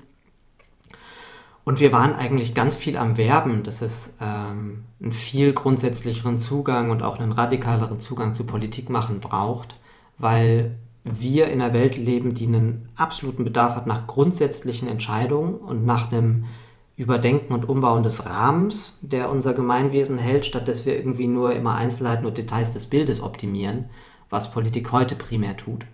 [1.64, 6.90] Und wir waren eigentlich ganz viel am Werben, dass es ähm, einen viel grundsätzlicheren Zugang
[6.90, 9.76] und auch einen radikaleren Zugang zu Politik machen braucht,
[10.18, 15.86] weil wir in einer Welt leben, die einen absoluten Bedarf hat nach grundsätzlichen Entscheidungen und
[15.86, 16.46] nach einem
[16.98, 21.76] Überdenken und Umbauen des Rahmens, der unser Gemeinwesen hält, statt dass wir irgendwie nur immer
[21.76, 23.86] Einzelheiten und Details des Bildes optimieren,
[24.30, 25.86] was Politik heute primär tut.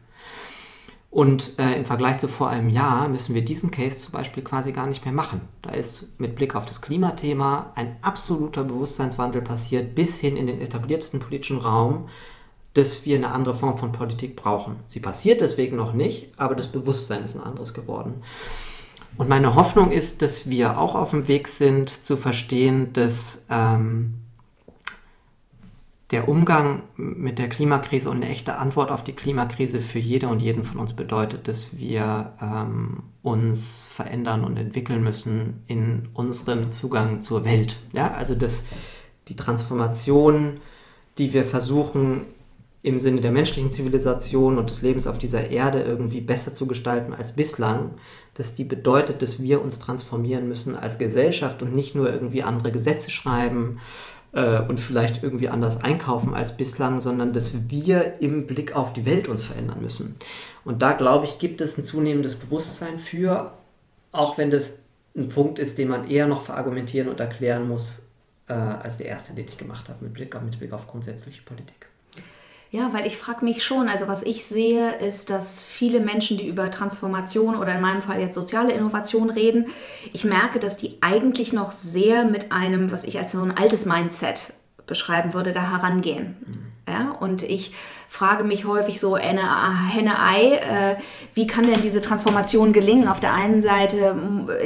[1.15, 4.73] Und äh, im Vergleich zu vor einem Jahr müssen wir diesen Case zum Beispiel quasi
[4.73, 5.39] gar nicht mehr machen.
[5.61, 10.59] Da ist mit Blick auf das Klimathema ein absoluter Bewusstseinswandel passiert, bis hin in den
[10.59, 12.09] etabliertesten politischen Raum,
[12.73, 14.75] dass wir eine andere Form von Politik brauchen.
[14.89, 18.15] Sie passiert deswegen noch nicht, aber das Bewusstsein ist ein anderes geworden.
[19.15, 24.15] Und meine Hoffnung ist, dass wir auch auf dem Weg sind zu verstehen, dass ähm,
[26.11, 30.41] der Umgang mit der Klimakrise und eine echte Antwort auf die Klimakrise für jede und
[30.41, 37.21] jeden von uns bedeutet, dass wir ähm, uns verändern und entwickeln müssen in unserem Zugang
[37.21, 37.77] zur Welt.
[37.93, 38.13] Ja?
[38.13, 38.65] Also dass
[39.27, 40.57] die Transformation,
[41.17, 42.25] die wir versuchen
[42.83, 47.15] im Sinne der menschlichen Zivilisation und des Lebens auf dieser Erde irgendwie besser zu gestalten
[47.15, 47.95] als bislang,
[48.35, 52.71] dass die bedeutet, dass wir uns transformieren müssen als Gesellschaft und nicht nur irgendwie andere
[52.71, 53.79] Gesetze schreiben
[54.35, 59.05] äh, und vielleicht irgendwie anders einkaufen als bislang, sondern dass wir im Blick auf die
[59.05, 60.17] Welt uns verändern müssen.
[60.63, 63.53] Und da, glaube ich, gibt es ein zunehmendes Bewusstsein für,
[64.11, 64.79] auch wenn das
[65.15, 68.03] ein Punkt ist, den man eher noch verargumentieren und erklären muss,
[68.47, 71.87] äh, als der erste, den ich gemacht habe, mit Blick, mit Blick auf grundsätzliche Politik.
[72.75, 76.45] Ja, weil ich frage mich schon, also was ich sehe, ist, dass viele Menschen, die
[76.45, 79.67] über Transformation oder in meinem Fall jetzt soziale Innovation reden,
[80.11, 83.85] ich merke, dass die eigentlich noch sehr mit einem, was ich als so ein altes
[83.85, 84.51] Mindset
[84.87, 86.35] beschreiben würde, da herangehen.
[86.45, 86.74] Mhm.
[86.87, 87.73] Ja, und ich
[88.07, 90.95] frage mich häufig so, Henne-Ei, äh,
[91.33, 93.07] wie kann denn diese Transformation gelingen?
[93.07, 94.15] Auf der einen Seite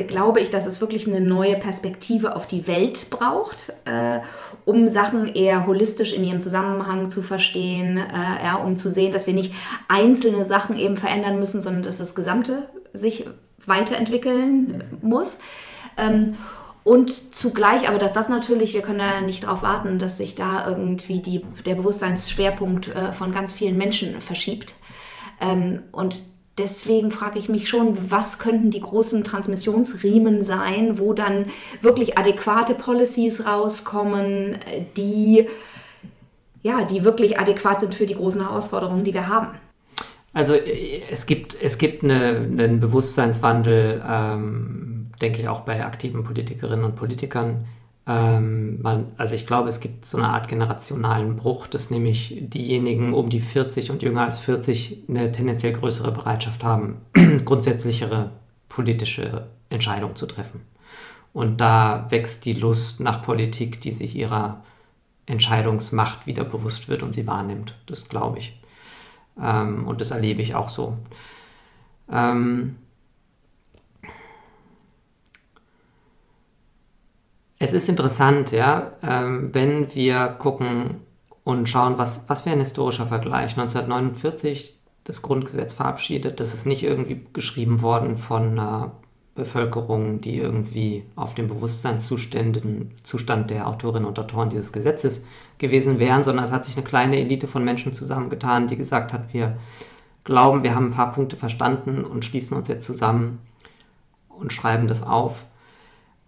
[0.08, 4.20] glaube ich, dass es wirklich eine neue Perspektive auf die Welt braucht, äh,
[4.66, 9.26] um Sachen eher holistisch in ihrem Zusammenhang zu verstehen, äh, ja, um zu sehen, dass
[9.26, 9.54] wir nicht
[9.88, 13.26] einzelne Sachen eben verändern müssen, sondern dass das Gesamte sich
[13.66, 15.40] weiterentwickeln muss.
[15.98, 16.34] Ähm,
[16.90, 20.68] und zugleich, aber dass das natürlich, wir können ja nicht darauf warten, dass sich da
[20.68, 24.74] irgendwie die, der Bewusstseinsschwerpunkt äh, von ganz vielen Menschen verschiebt.
[25.40, 26.24] Ähm, und
[26.58, 31.52] deswegen frage ich mich schon, was könnten die großen Transmissionsriemen sein, wo dann
[31.84, 34.58] wirklich adäquate Policies rauskommen,
[34.98, 35.48] die,
[36.64, 39.50] ja, die wirklich adäquat sind für die großen Herausforderungen, die wir haben.
[40.34, 44.04] Also äh, es gibt, es gibt eine, einen Bewusstseinswandel.
[44.10, 44.89] Ähm
[45.22, 47.66] denke ich, auch bei aktiven Politikerinnen und Politikern.
[48.08, 53.14] Ähm, man, also ich glaube, es gibt so eine Art generationalen Bruch, dass nämlich diejenigen
[53.14, 56.98] um die 40 und jünger als 40 eine tendenziell größere Bereitschaft haben,
[57.46, 58.32] grundsätzlichere
[58.68, 60.62] politische Entscheidungen zu treffen.
[61.34, 64.64] Und da wächst die Lust nach Politik, die sich ihrer
[65.26, 67.76] Entscheidungsmacht wieder bewusst wird und sie wahrnimmt.
[67.86, 68.60] Das glaube ich.
[69.40, 70.98] Ähm, und das erlebe ich auch so.
[72.12, 72.76] Ähm,
[77.62, 81.02] Es ist interessant, ja, ähm, wenn wir gucken
[81.44, 83.58] und schauen, was, was wäre ein historischer Vergleich.
[83.58, 88.94] 1949 das Grundgesetz verabschiedet, das ist nicht irgendwie geschrieben worden von einer
[89.36, 95.26] Bevölkerung, die irgendwie auf dem Bewusstseinszustand der Autorinnen und Autoren dieses Gesetzes
[95.58, 99.34] gewesen wären, sondern es hat sich eine kleine Elite von Menschen zusammengetan, die gesagt hat,
[99.34, 99.58] wir
[100.24, 103.40] glauben, wir haben ein paar Punkte verstanden und schließen uns jetzt zusammen
[104.30, 105.46] und schreiben das auf.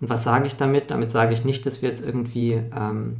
[0.02, 0.92] Und was sage ich damit?
[0.92, 3.18] Damit sage ich nicht, dass wir jetzt irgendwie ähm,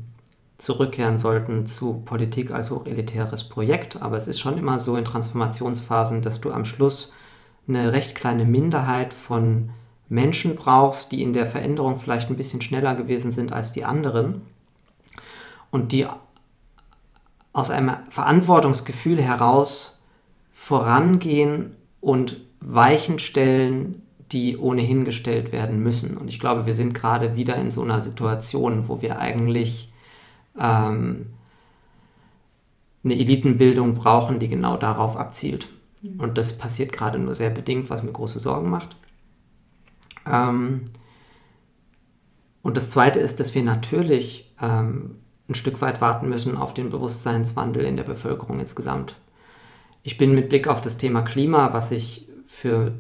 [0.58, 6.22] zurückkehren sollten zu Politik als hochelitäres Projekt, aber es ist schon immer so in Transformationsphasen,
[6.22, 7.14] dass du am Schluss
[7.68, 9.70] eine recht kleine Minderheit von
[10.10, 14.42] Menschen brauchst, die in der Veränderung vielleicht ein bisschen schneller gewesen sind als die anderen
[15.70, 16.06] und die
[17.54, 20.02] aus einem Verantwortungsgefühl heraus
[20.52, 26.18] vorangehen und Weichen stellen, die ohnehin gestellt werden müssen.
[26.18, 29.92] Und ich glaube, wir sind gerade wieder in so einer Situation, wo wir eigentlich
[30.60, 31.28] ähm,
[33.04, 35.68] eine Elitenbildung brauchen, die genau darauf abzielt.
[36.02, 36.20] Mhm.
[36.20, 38.96] Und das passiert gerade nur sehr bedingt, was mir große Sorgen macht.
[40.26, 40.86] Ähm,
[42.62, 45.16] und das Zweite ist, dass wir natürlich ähm,
[45.50, 49.16] ein Stück weit warten müssen auf den Bewusstseinswandel in der Bevölkerung insgesamt.
[50.04, 52.94] Ich bin mit Blick auf das Thema Klima, was ich für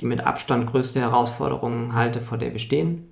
[0.00, 3.08] die mit Abstand größte Herausforderung halte, vor der wir stehen,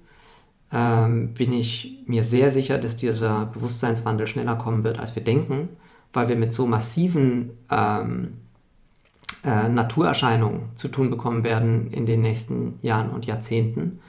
[0.73, 5.69] ähm, bin ich mir sehr sicher, dass dieser Bewusstseinswandel schneller kommen wird, als wir denken,
[6.13, 8.35] weil wir mit so massiven ähm,
[9.45, 14.01] äh, Naturerscheinungen zu tun bekommen werden in den nächsten Jahren und Jahrzehnten,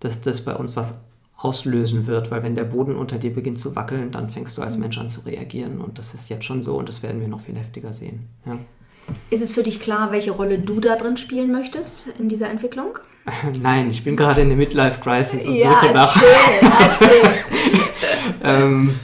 [0.00, 1.04] dass das bei uns was
[1.36, 4.76] auslösen wird, weil wenn der Boden unter dir beginnt zu wackeln, dann fängst du als
[4.76, 7.40] Mensch an zu reagieren und das ist jetzt schon so und das werden wir noch
[7.40, 8.28] viel heftiger sehen.
[8.46, 8.58] Ja.
[9.30, 12.98] Ist es für dich klar, welche Rolle du da drin spielen möchtest in dieser Entwicklung?
[13.62, 16.20] Nein, ich bin gerade in der Midlife Crisis und ja, suche nach.
[16.60, 17.34] Erzähl, erzähl.
[18.42, 18.94] ähm,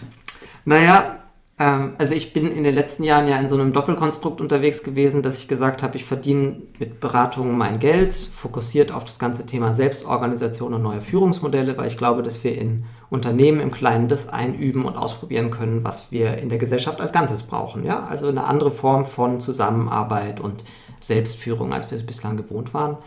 [0.64, 1.17] naja,
[1.58, 5.40] also ich bin in den letzten Jahren ja in so einem Doppelkonstrukt unterwegs gewesen, dass
[5.40, 10.72] ich gesagt habe, ich verdiene mit Beratungen mein Geld, fokussiert auf das ganze Thema Selbstorganisation
[10.72, 14.96] und neue Führungsmodelle, weil ich glaube, dass wir in Unternehmen im Kleinen das einüben und
[14.96, 17.84] ausprobieren können, was wir in der Gesellschaft als Ganzes brauchen.
[17.84, 18.06] Ja?
[18.06, 20.62] Also eine andere Form von Zusammenarbeit und
[21.00, 22.98] Selbstführung, als wir es bislang gewohnt waren.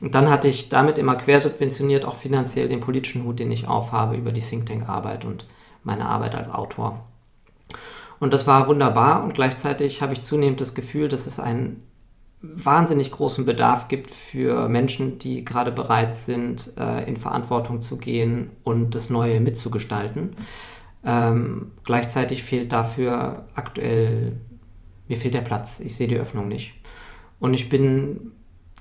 [0.00, 4.16] Und dann hatte ich damit immer quersubventioniert, auch finanziell den politischen Hut, den ich aufhabe
[4.16, 5.44] über die Think Tank Arbeit und
[5.84, 7.04] meine Arbeit als Autor.
[8.20, 11.82] Und das war wunderbar und gleichzeitig habe ich zunehmend das Gefühl, dass es einen
[12.42, 18.50] wahnsinnig großen Bedarf gibt für Menschen, die gerade bereit sind, äh, in Verantwortung zu gehen
[18.62, 20.36] und das Neue mitzugestalten.
[21.04, 24.38] Ähm, gleichzeitig fehlt dafür aktuell,
[25.08, 26.74] mir fehlt der Platz, ich sehe die Öffnung nicht.
[27.40, 28.32] Und ich bin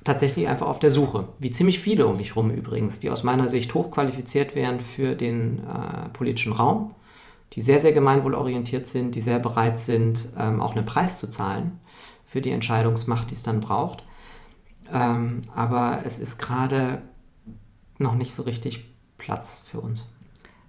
[0.03, 3.47] tatsächlich einfach auf der Suche, wie ziemlich viele um mich herum übrigens, die aus meiner
[3.47, 6.93] Sicht hochqualifiziert wären für den äh, politischen Raum
[7.53, 11.79] die sehr, sehr gemeinwohlorientiert sind, die sehr bereit sind, ähm, auch einen Preis zu zahlen
[12.25, 14.03] für die Entscheidungsmacht, die es dann braucht.
[14.91, 17.01] Ähm, aber es ist gerade
[17.97, 18.85] noch nicht so richtig
[19.17, 20.05] Platz für uns.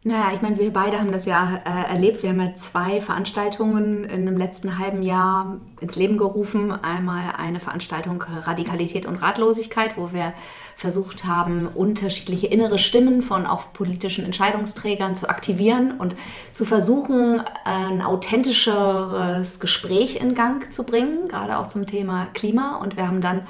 [0.03, 2.23] Naja, ich meine, wir beide haben das ja äh, erlebt.
[2.23, 6.73] Wir haben ja zwei Veranstaltungen in dem letzten halben Jahr ins Leben gerufen.
[6.73, 10.33] Einmal eine Veranstaltung Radikalität und Ratlosigkeit, wo wir
[10.75, 16.15] versucht haben, unterschiedliche innere Stimmen von auch politischen Entscheidungsträgern zu aktivieren und
[16.51, 22.79] zu versuchen, ein authentischeres Gespräch in Gang zu bringen, gerade auch zum Thema Klima.
[22.79, 23.43] Und wir haben dann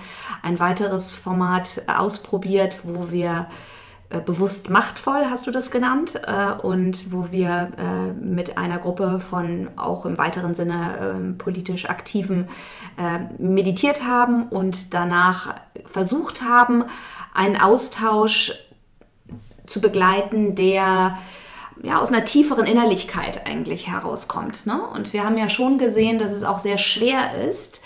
[0.42, 3.46] ein weiteres Format ausprobiert, wo wir
[4.18, 9.68] bewusst machtvoll, hast du das genannt, äh, und wo wir äh, mit einer Gruppe von
[9.76, 12.48] auch im weiteren Sinne ähm, politisch Aktiven
[13.38, 15.54] meditiert haben und danach
[15.86, 16.84] versucht haben,
[17.32, 18.52] einen Austausch
[19.64, 21.16] zu begleiten, der
[21.82, 24.66] ja, aus einer tieferen Innerlichkeit eigentlich herauskommt.
[24.66, 24.82] Ne?
[24.82, 27.80] Und wir haben ja schon gesehen, dass es auch sehr schwer ist,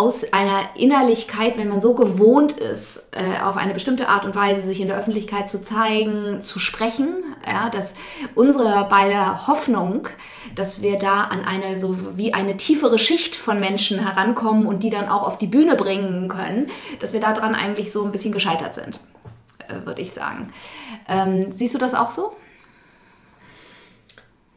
[0.00, 4.62] aus einer Innerlichkeit, wenn man so gewohnt ist, äh, auf eine bestimmte Art und Weise
[4.62, 7.94] sich in der Öffentlichkeit zu zeigen, zu sprechen, ja, dass
[8.34, 10.08] unsere beide Hoffnung,
[10.54, 14.88] dass wir da an eine so wie eine tiefere Schicht von Menschen herankommen und die
[14.88, 18.74] dann auch auf die Bühne bringen können, dass wir daran eigentlich so ein bisschen gescheitert
[18.74, 19.00] sind,
[19.68, 20.50] äh, würde ich sagen.
[21.08, 22.34] Ähm, siehst du das auch so?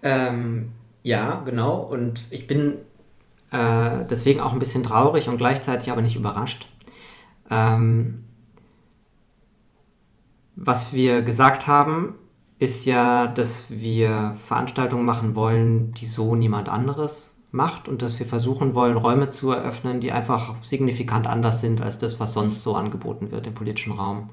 [0.03, 1.79] Ähm, ja, genau.
[1.79, 2.77] Und ich bin
[3.53, 6.67] äh, deswegen auch ein bisschen traurig und gleichzeitig aber nicht überrascht.
[7.49, 8.25] Ähm,
[10.55, 12.15] was wir gesagt haben,
[12.57, 18.25] ist ja, dass wir Veranstaltungen machen wollen, die so niemand anderes macht und dass wir
[18.25, 22.75] versuchen wollen, Räume zu eröffnen, die einfach signifikant anders sind als das, was sonst so
[22.75, 24.31] angeboten wird im politischen Raum.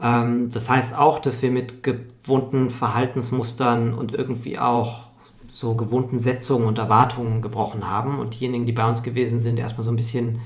[0.00, 5.13] Ähm, das heißt auch, dass wir mit gewohnten Verhaltensmustern und irgendwie auch
[5.54, 9.84] so gewohnten Setzungen und Erwartungen gebrochen haben und diejenigen, die bei uns gewesen sind, erstmal
[9.84, 10.40] so ein bisschen,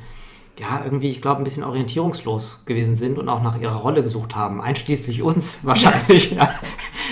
[0.58, 4.36] ja, irgendwie, ich glaube, ein bisschen orientierungslos gewesen sind und auch nach ihrer Rolle gesucht
[4.36, 6.32] haben, einschließlich uns wahrscheinlich.
[6.32, 6.52] Ja.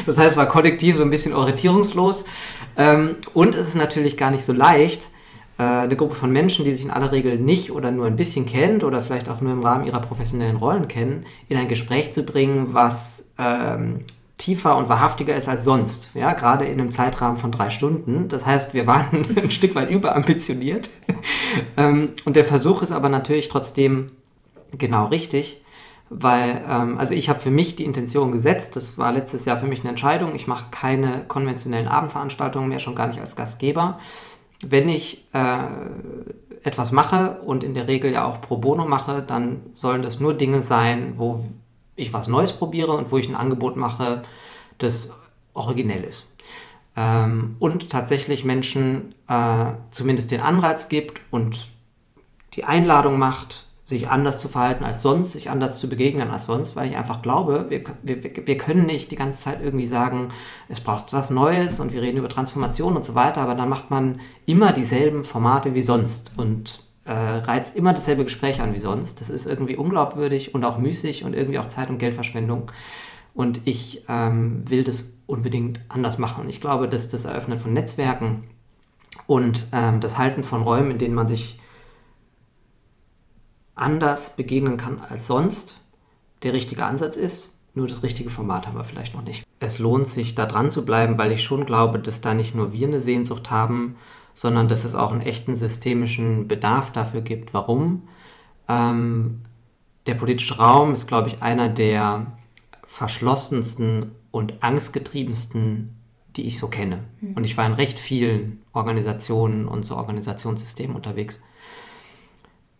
[0.04, 2.26] Das heißt, es war kollektiv so ein bisschen orientierungslos.
[2.76, 5.08] Ähm, und es ist natürlich gar nicht so leicht,
[5.56, 8.44] äh, eine Gruppe von Menschen, die sich in aller Regel nicht oder nur ein bisschen
[8.44, 12.24] kennt oder vielleicht auch nur im Rahmen ihrer professionellen Rollen kennen, in ein Gespräch zu
[12.24, 14.00] bringen, was ähm,
[14.36, 18.28] tiefer und wahrhaftiger ist als sonst, ja, gerade in einem Zeitrahmen von drei Stunden.
[18.28, 20.90] Das heißt, wir waren ein Stück weit überambitioniert.
[21.76, 24.06] Ähm, und der Versuch ist aber natürlich trotzdem
[24.76, 25.62] genau richtig,
[26.10, 29.66] weil, ähm, also ich habe für mich die Intention gesetzt, das war letztes Jahr für
[29.66, 33.98] mich eine Entscheidung, ich mache keine konventionellen Abendveranstaltungen mehr, schon gar nicht als Gastgeber.
[34.66, 35.58] Wenn ich äh,
[36.62, 40.34] etwas mache und in der Regel ja auch pro bono mache, dann sollen das nur
[40.34, 41.44] Dinge sein, wo
[41.96, 44.22] ich was Neues probiere und wo ich ein Angebot mache,
[44.78, 45.18] das
[45.54, 46.26] originell ist.
[46.96, 51.68] Ähm, und tatsächlich Menschen äh, zumindest den Anreiz gibt und
[52.54, 56.74] die Einladung macht, sich anders zu verhalten als sonst, sich anders zu begegnen als sonst,
[56.74, 60.30] weil ich einfach glaube, wir, wir, wir können nicht die ganze Zeit irgendwie sagen,
[60.68, 63.90] es braucht was Neues und wir reden über Transformation und so weiter, aber dann macht
[63.90, 69.20] man immer dieselben Formate wie sonst und äh, reizt immer dasselbe Gespräch an wie sonst.
[69.20, 72.70] Das ist irgendwie unglaubwürdig und auch müßig und irgendwie auch Zeit- und Geldverschwendung.
[73.34, 76.48] Und ich ähm, will das unbedingt anders machen.
[76.48, 78.44] Ich glaube, dass das Eröffnen von Netzwerken
[79.26, 81.60] und ähm, das Halten von Räumen, in denen man sich
[83.74, 85.80] anders begegnen kann als sonst,
[86.42, 87.54] der richtige Ansatz ist.
[87.74, 89.44] Nur das richtige Format haben wir vielleicht noch nicht.
[89.60, 92.72] Es lohnt sich, da dran zu bleiben, weil ich schon glaube, dass da nicht nur
[92.72, 93.96] wir eine Sehnsucht haben,
[94.36, 97.54] sondern dass es auch einen echten systemischen Bedarf dafür gibt.
[97.54, 98.02] Warum?
[98.68, 99.40] Ähm,
[100.06, 102.26] der politische Raum ist, glaube ich, einer der
[102.84, 105.96] verschlossensten und angstgetriebensten,
[106.36, 107.04] die ich so kenne.
[107.22, 107.32] Mhm.
[107.32, 111.42] Und ich war in recht vielen Organisationen und so Organisationssystemen unterwegs.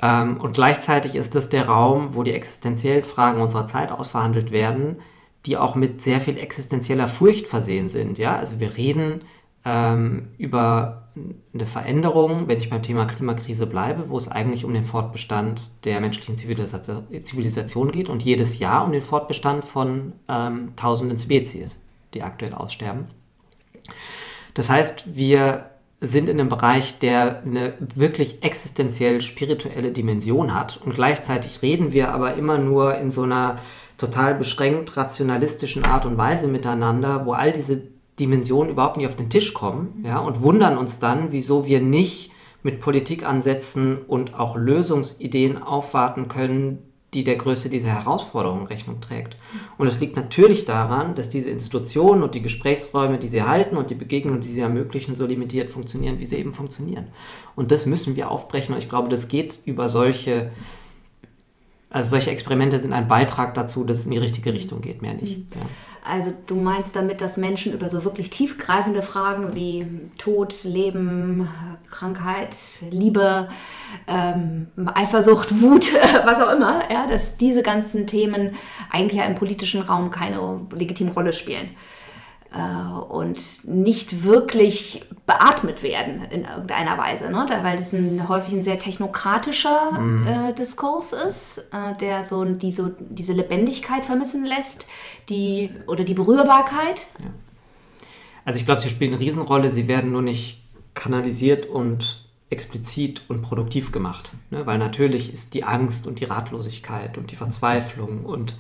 [0.02, 4.96] Ähm, und gleichzeitig ist es der Raum, wo die existenziellen Fragen unserer Zeit ausverhandelt werden,
[5.46, 8.18] die auch mit sehr viel existenzieller Furcht versehen sind.
[8.18, 8.36] Ja?
[8.36, 9.22] Also wir reden
[9.66, 11.08] ähm, über
[11.52, 16.00] eine Veränderung, wenn ich beim Thema Klimakrise bleibe, wo es eigentlich um den Fortbestand der
[16.00, 22.54] menschlichen Zivilisation geht und jedes Jahr um den Fortbestand von ähm, tausenden Spezies, die aktuell
[22.54, 23.06] aussterben.
[24.54, 30.94] Das heißt, wir sind in einem Bereich, der eine wirklich existenziell spirituelle Dimension hat und
[30.94, 33.58] gleichzeitig reden wir aber immer nur in so einer
[33.96, 39.30] total beschränkt rationalistischen Art und Weise miteinander, wo all diese Dimensionen überhaupt nicht auf den
[39.30, 45.62] Tisch kommen ja, und wundern uns dann, wieso wir nicht mit Politikansätzen und auch Lösungsideen
[45.62, 46.78] aufwarten können,
[47.14, 49.36] die der Größe dieser Herausforderung Rechnung trägt.
[49.78, 53.90] Und es liegt natürlich daran, dass diese Institutionen und die Gesprächsräume, die sie halten und
[53.90, 57.06] die Begegnungen, die sie ermöglichen, so limitiert funktionieren, wie sie eben funktionieren.
[57.54, 58.74] Und das müssen wir aufbrechen.
[58.74, 60.50] Und ich glaube, das geht über solche
[61.97, 65.14] also solche Experimente sind ein Beitrag dazu, dass es in die richtige Richtung geht, mehr
[65.14, 65.38] nicht.
[65.38, 65.47] Mhm.
[65.55, 65.66] Ja.
[66.05, 69.86] Also du meinst damit, dass Menschen über so wirklich tiefgreifende Fragen wie
[70.18, 71.49] Tod, Leben,
[71.90, 72.55] Krankheit,
[72.90, 73.49] Liebe,
[74.07, 75.94] ähm, Eifersucht, Wut,
[76.24, 78.55] was auch immer, ja, dass diese ganzen Themen
[78.90, 81.70] eigentlich ja im politischen Raum keine legitime Rolle spielen.
[82.55, 87.47] Äh, und nicht wirklich beatmet werden in irgendeiner Weise, ne?
[87.62, 90.26] weil das ein, häufig ein sehr technokratischer mhm.
[90.26, 94.86] äh, Diskurs ist, äh, der so, die so diese Lebendigkeit vermissen lässt,
[95.28, 97.09] die oder die Berührbarkeit.
[97.20, 97.30] Ja.
[98.44, 100.62] Also ich glaube, sie spielen eine Riesenrolle, sie werden nur nicht
[100.94, 104.64] kanalisiert und explizit und produktiv gemacht, ne?
[104.66, 108.55] weil natürlich ist die Angst und die Ratlosigkeit und die Verzweiflung und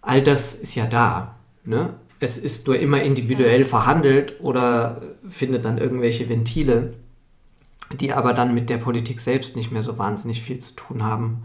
[0.00, 1.36] all das ist ja da.
[1.64, 1.94] Ne?
[2.22, 6.94] Es ist nur immer individuell verhandelt oder findet dann irgendwelche Ventile,
[8.00, 11.44] die aber dann mit der Politik selbst nicht mehr so wahnsinnig viel zu tun haben.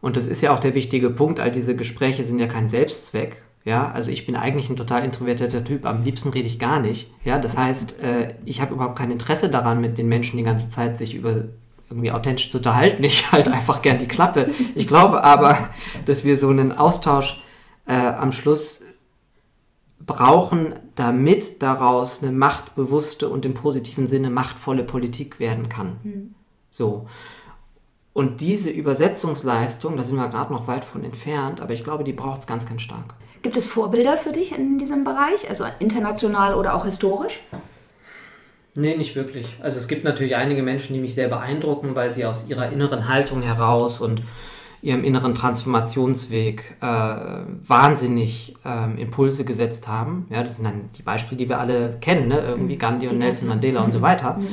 [0.00, 3.42] Und das ist ja auch der wichtige Punkt, all diese Gespräche sind ja kein Selbstzweck.
[3.66, 7.10] Ja, also ich bin eigentlich ein total introvertierter Typ, am liebsten rede ich gar nicht.
[7.26, 10.70] Ja, das heißt, äh, ich habe überhaupt kein Interesse daran, mit den Menschen die ganze
[10.70, 11.44] Zeit sich über
[11.90, 13.04] irgendwie authentisch zu unterhalten.
[13.04, 14.48] Ich halte einfach gern die Klappe.
[14.74, 15.68] Ich glaube aber,
[16.06, 17.42] dass wir so einen Austausch
[17.86, 18.84] äh, am Schluss
[20.10, 25.96] brauchen, damit daraus eine machtbewusste und im positiven Sinne machtvolle Politik werden kann.
[26.02, 26.34] Mhm.
[26.70, 27.06] So.
[28.12, 32.12] Und diese Übersetzungsleistung, da sind wir gerade noch weit von entfernt, aber ich glaube, die
[32.12, 33.14] braucht es ganz, ganz stark.
[33.42, 37.40] Gibt es Vorbilder für dich in diesem Bereich, also international oder auch historisch?
[38.74, 39.56] Nee, nicht wirklich.
[39.60, 43.08] Also es gibt natürlich einige Menschen, die mich sehr beeindrucken, weil sie aus ihrer inneren
[43.08, 44.22] Haltung heraus und
[44.82, 46.86] ihrem inneren Transformationsweg äh,
[47.66, 50.26] wahnsinnig äh, Impulse gesetzt haben.
[50.30, 52.40] Ja, das sind dann die Beispiele, die wir alle kennen, ne?
[52.40, 52.78] irgendwie mhm.
[52.78, 54.38] Gandhi und Nelson Mandela und so weiter.
[54.38, 54.48] Mhm.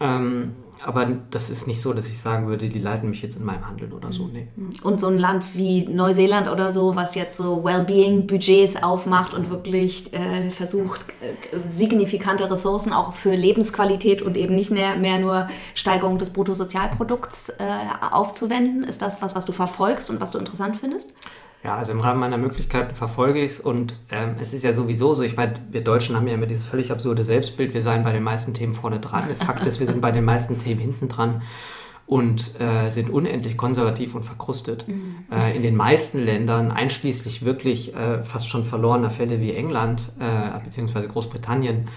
[0.00, 0.52] Ähm,
[0.84, 3.66] aber das ist nicht so, dass ich sagen würde, die leiten mich jetzt in meinem
[3.66, 4.26] Handeln oder so.
[4.26, 4.48] Nee.
[4.82, 10.12] Und so ein Land wie Neuseeland oder so, was jetzt so Wellbeing-Budgets aufmacht und wirklich
[10.12, 16.18] äh, versucht, äh, signifikante Ressourcen auch für Lebensqualität und eben nicht mehr, mehr nur Steigerung
[16.18, 17.54] des Bruttosozialprodukts äh,
[18.10, 21.12] aufzuwenden, ist das was, was du verfolgst und was du interessant findest?
[21.64, 25.14] Ja, also im Rahmen meiner Möglichkeiten verfolge ich es und ähm, es ist ja sowieso
[25.14, 28.12] so, ich meine, wir Deutschen haben ja immer dieses völlig absurde Selbstbild, wir seien bei
[28.12, 29.24] den meisten Themen vorne dran.
[29.34, 31.42] Fakt ist, wir sind bei den meisten Themen hinten dran
[32.06, 34.86] und äh, sind unendlich konservativ und verkrustet.
[34.88, 35.26] Mhm.
[35.30, 40.58] Äh, in den meisten Ländern, einschließlich wirklich äh, fast schon verlorener Fälle wie England äh,
[40.64, 41.08] bzw.
[41.08, 41.88] Großbritannien,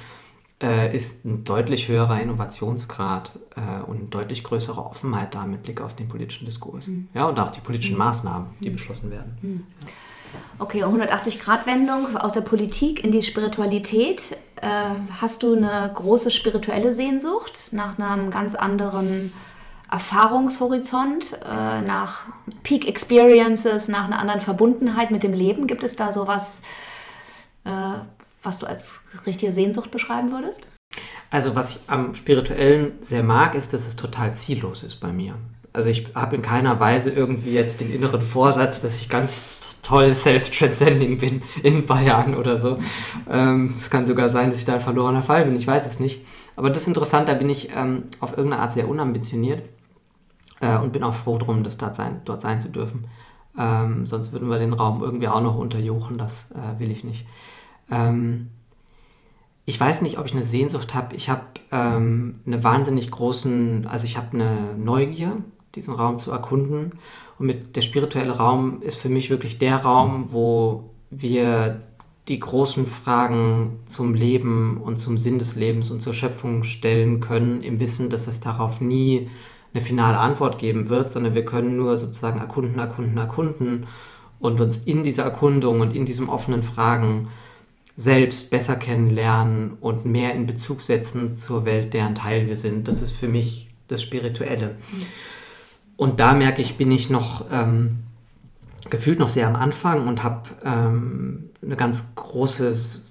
[0.62, 5.95] äh, ist ein deutlich höherer Innovationsgrad äh, und deutlich größere Offenheit da mit Blick auf
[5.95, 6.88] den politischen Diskurs.
[6.88, 7.07] Mhm.
[7.14, 7.99] Ja, und auch die politischen mhm.
[7.99, 8.74] Maßnahmen, die mhm.
[8.74, 9.38] beschlossen werden.
[9.41, 9.64] Mhm.
[9.82, 9.88] Ja.
[10.59, 14.38] Okay, 180-Grad-Wendung aus der Politik in die Spiritualität.
[14.62, 14.68] Äh,
[15.20, 19.34] hast du eine große spirituelle Sehnsucht nach einem ganz anderen
[19.89, 22.26] Erfahrungshorizont, äh, nach
[22.64, 25.68] Peak Experiences, nach einer anderen Verbundenheit mit dem Leben?
[25.68, 26.62] Gibt es da sowas,
[27.66, 27.70] äh,
[28.41, 30.67] was du als richtige Sehnsucht beschreiben würdest?
[31.29, 35.35] Also was ich am spirituellen sehr mag, ist, dass es total ziellos ist bei mir.
[35.73, 40.13] Also ich habe in keiner Weise irgendwie jetzt den inneren Vorsatz, dass ich ganz toll
[40.13, 42.77] self-transcending bin in Jahren oder so.
[43.29, 46.01] Ähm, es kann sogar sein, dass ich da ein verlorener Fall bin, ich weiß es
[46.01, 46.25] nicht.
[46.57, 49.63] Aber das ist interessant, da bin ich ähm, auf irgendeine Art sehr unambitioniert
[50.59, 53.05] äh, und bin auch froh drum, das dort sein, dort sein zu dürfen.
[53.57, 57.25] Ähm, sonst würden wir den Raum irgendwie auch noch unterjochen, das äh, will ich nicht.
[57.91, 58.47] Ähm,
[59.65, 61.15] ich weiß nicht, ob ich eine Sehnsucht habe.
[61.15, 65.37] Ich habe ähm, eine wahnsinnig großen, also ich habe eine Neugier,
[65.75, 66.93] diesen Raum zu erkunden.
[67.37, 71.81] Und mit der spirituelle Raum ist für mich wirklich der Raum, wo wir
[72.27, 77.63] die großen Fragen zum Leben und zum Sinn des Lebens und zur Schöpfung stellen können,
[77.63, 79.29] im Wissen, dass es darauf nie
[79.73, 83.87] eine finale Antwort geben wird, sondern wir können nur sozusagen erkunden, erkunden, erkunden
[84.39, 87.29] und uns in dieser Erkundung und in diesem offenen Fragen
[87.95, 92.87] selbst besser kennenlernen und mehr in Bezug setzen zur Welt, deren Teil wir sind.
[92.87, 94.75] Das ist für mich das Spirituelle.
[95.97, 97.99] Und da merke ich, bin ich noch ähm,
[98.89, 103.05] gefühlt noch sehr am Anfang und habe ähm, ein ganz großes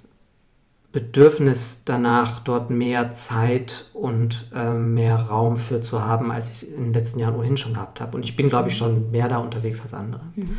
[0.92, 6.62] Bedürfnis danach, dort mehr Zeit und ähm, mehr Raum für zu haben, als ich es
[6.64, 8.16] in den letzten Jahren ohnehin schon gehabt habe.
[8.16, 10.22] Und ich bin, glaube ich, schon mehr da unterwegs als andere.
[10.34, 10.58] Mhm.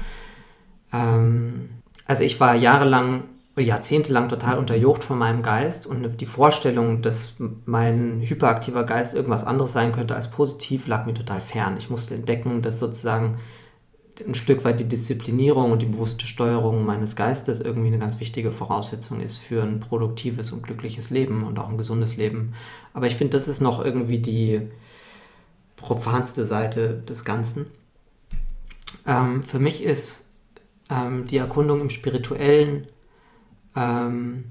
[0.93, 1.69] Ähm,
[2.05, 3.23] also ich war jahrelang
[3.63, 7.35] jahrzehntelang total unterjocht von meinem Geist und die Vorstellung, dass
[7.65, 11.75] mein hyperaktiver Geist irgendwas anderes sein könnte als positiv, lag mir total fern.
[11.77, 13.39] Ich musste entdecken, dass sozusagen
[14.25, 18.51] ein Stück weit die Disziplinierung und die bewusste Steuerung meines Geistes irgendwie eine ganz wichtige
[18.51, 22.53] Voraussetzung ist für ein produktives und glückliches Leben und auch ein gesundes Leben.
[22.93, 24.61] Aber ich finde, das ist noch irgendwie die
[25.75, 27.65] profanste Seite des Ganzen.
[29.07, 30.27] Ähm, für mich ist
[30.89, 32.87] ähm, die Erkundung im Spirituellen
[33.75, 34.45] ähm,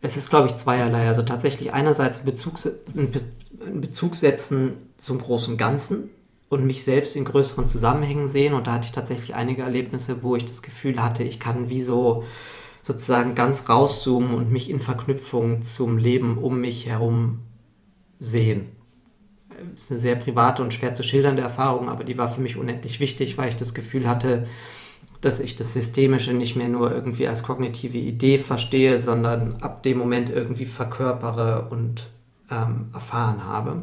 [0.00, 1.06] es ist, glaube ich, zweierlei.
[1.06, 2.54] Also tatsächlich einerseits Bezug,
[2.96, 6.10] einen Bezug setzen zum großen Ganzen
[6.48, 8.54] und mich selbst in größeren Zusammenhängen sehen.
[8.54, 11.82] Und da hatte ich tatsächlich einige Erlebnisse, wo ich das Gefühl hatte, ich kann wie
[11.82, 12.24] so
[12.82, 17.40] sozusagen ganz rauszoomen und mich in Verknüpfung zum Leben um mich herum
[18.18, 18.68] sehen.
[19.72, 22.56] Das ist eine sehr private und schwer zu schildernde Erfahrung, aber die war für mich
[22.56, 24.46] unendlich wichtig, weil ich das Gefühl hatte,
[25.20, 29.98] dass ich das Systemische nicht mehr nur irgendwie als kognitive Idee verstehe, sondern ab dem
[29.98, 32.10] Moment irgendwie verkörpere und
[32.50, 33.82] ähm, erfahren habe.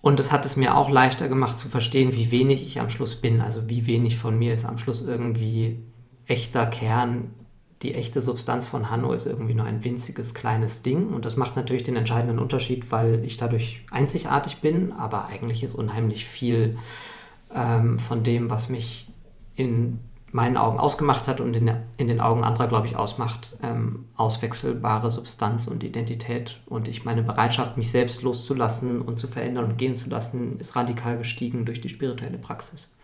[0.00, 3.16] Und das hat es mir auch leichter gemacht zu verstehen, wie wenig ich am Schluss
[3.16, 5.80] bin, also wie wenig von mir ist am Schluss irgendwie
[6.26, 7.34] echter Kern.
[7.82, 11.56] Die echte Substanz von Hanno ist irgendwie nur ein winziges kleines Ding und das macht
[11.56, 16.78] natürlich den entscheidenden Unterschied, weil ich dadurch einzigartig bin, aber eigentlich ist unheimlich viel
[17.54, 19.08] ähm, von dem, was mich
[19.54, 24.06] in meinen Augen ausgemacht hat und in, in den Augen anderer, glaube ich, ausmacht, ähm,
[24.16, 26.60] auswechselbare Substanz und Identität.
[26.66, 30.76] Und ich meine Bereitschaft, mich selbst loszulassen und zu verändern und gehen zu lassen, ist
[30.76, 32.94] radikal gestiegen durch die spirituelle Praxis.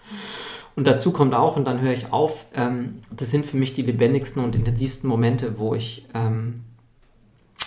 [0.76, 3.82] Und dazu kommt auch, und dann höre ich auf, ähm, das sind für mich die
[3.82, 6.64] lebendigsten und intensivsten Momente, wo ich ähm,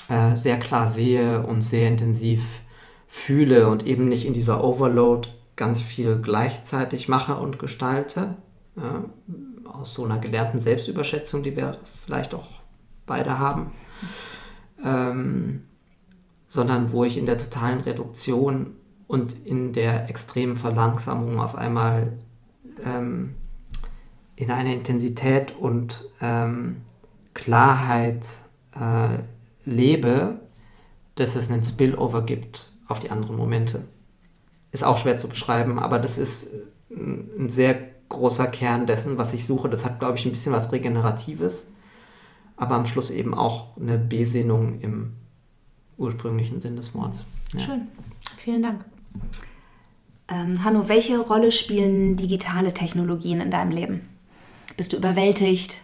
[0.09, 2.61] äh, sehr klar sehe und sehr intensiv
[3.07, 8.37] fühle und eben nicht in dieser Overload ganz viel gleichzeitig mache und gestalte,
[8.77, 9.03] ja,
[9.65, 12.47] aus so einer gelernten Selbstüberschätzung, die wir vielleicht auch
[13.05, 13.71] beide haben,
[14.83, 15.63] ähm,
[16.45, 18.75] sondern wo ich in der totalen Reduktion
[19.07, 22.13] und in der extremen Verlangsamung auf einmal
[22.85, 23.35] ähm,
[24.35, 26.83] in einer Intensität und ähm,
[27.33, 28.25] Klarheit
[28.79, 29.19] äh,
[29.65, 30.39] lebe,
[31.15, 33.83] dass es einen Spillover gibt auf die anderen Momente.
[34.71, 36.51] Ist auch schwer zu beschreiben, aber das ist
[36.89, 37.75] ein sehr
[38.09, 39.69] großer Kern dessen, was ich suche.
[39.69, 41.71] Das hat, glaube ich, ein bisschen was Regeneratives,
[42.55, 45.13] aber am Schluss eben auch eine Besinnung im
[45.97, 47.23] ursprünglichen Sinn des Wortes.
[47.53, 47.59] Ja.
[47.59, 47.87] Schön,
[48.37, 48.85] vielen Dank.
[50.29, 54.01] Ähm, Hanno, welche Rolle spielen digitale Technologien in deinem Leben?
[54.75, 55.77] Bist du überwältigt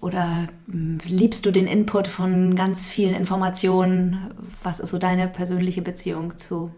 [0.00, 4.32] oder hm, liebst du den Input von ganz vielen Informationen?
[4.62, 6.72] Was ist so deine persönliche Beziehung zu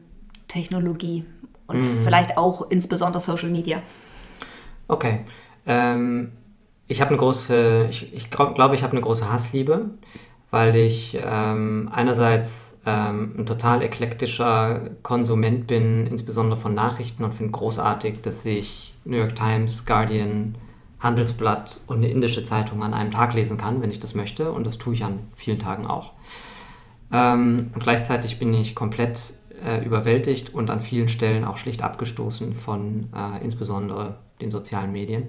[0.50, 1.24] Technologie
[1.66, 2.04] und mhm.
[2.04, 3.80] vielleicht auch insbesondere Social Media?
[4.88, 5.20] Okay.
[5.66, 6.32] Ähm,
[6.88, 9.90] ich habe eine große, ich, ich glaube, glaub, ich habe eine große Hassliebe,
[10.50, 17.52] weil ich ähm, einerseits ähm, ein total eklektischer Konsument bin, insbesondere von Nachrichten und finde
[17.52, 20.56] großartig, dass ich New York Times, Guardian,
[20.98, 24.50] Handelsblatt und eine indische Zeitung an einem Tag lesen kann, wenn ich das möchte.
[24.50, 26.12] Und das tue ich an vielen Tagen auch.
[27.12, 29.34] Ähm, und gleichzeitig bin ich komplett
[29.64, 35.28] äh, überwältigt und an vielen Stellen auch schlicht abgestoßen von äh, insbesondere den sozialen Medien.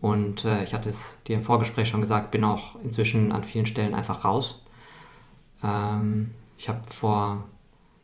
[0.00, 3.66] Und äh, ich hatte es dir im Vorgespräch schon gesagt, bin auch inzwischen an vielen
[3.66, 4.62] Stellen einfach raus.
[5.62, 7.44] Ähm, ich habe vor,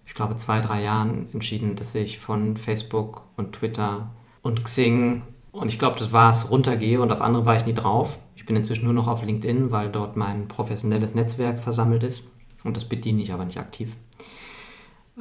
[0.07, 4.11] ich glaube, zwei, drei Jahren entschieden, dass ich von Facebook und Twitter
[4.43, 5.23] und Xing
[5.53, 8.19] und ich glaube, das war es, runtergehe und auf andere war ich nie drauf.
[8.37, 12.23] Ich bin inzwischen nur noch auf LinkedIn, weil dort mein professionelles Netzwerk versammelt ist
[12.65, 13.97] und das bediene ich aber nicht aktiv.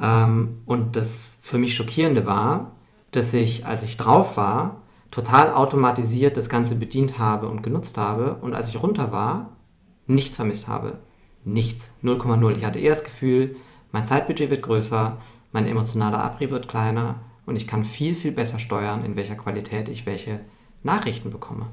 [0.00, 2.72] Ähm, und das für mich Schockierende war,
[3.10, 8.36] dass ich, als ich drauf war, total automatisiert das Ganze bedient habe und genutzt habe
[8.36, 9.56] und als ich runter war,
[10.06, 10.98] nichts vermisst habe.
[11.44, 11.94] Nichts.
[12.02, 12.56] 0,0.
[12.56, 13.56] Ich hatte eher das Gefühl,
[13.92, 15.16] mein Zeitbudget wird größer,
[15.52, 19.88] mein emotionaler Abrieb wird kleiner und ich kann viel, viel besser steuern, in welcher Qualität
[19.88, 20.40] ich welche
[20.82, 21.68] Nachrichten bekomme.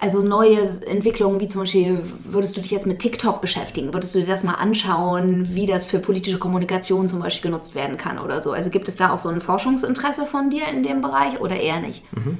[0.00, 3.92] Also neue Entwicklungen, wie zum Beispiel, würdest du dich jetzt mit TikTok beschäftigen?
[3.92, 7.96] Würdest du dir das mal anschauen, wie das für politische Kommunikation zum Beispiel genutzt werden
[7.96, 8.52] kann oder so?
[8.52, 11.80] Also gibt es da auch so ein Forschungsinteresse von dir in dem Bereich oder eher
[11.80, 12.04] nicht?
[12.12, 12.38] Mhm.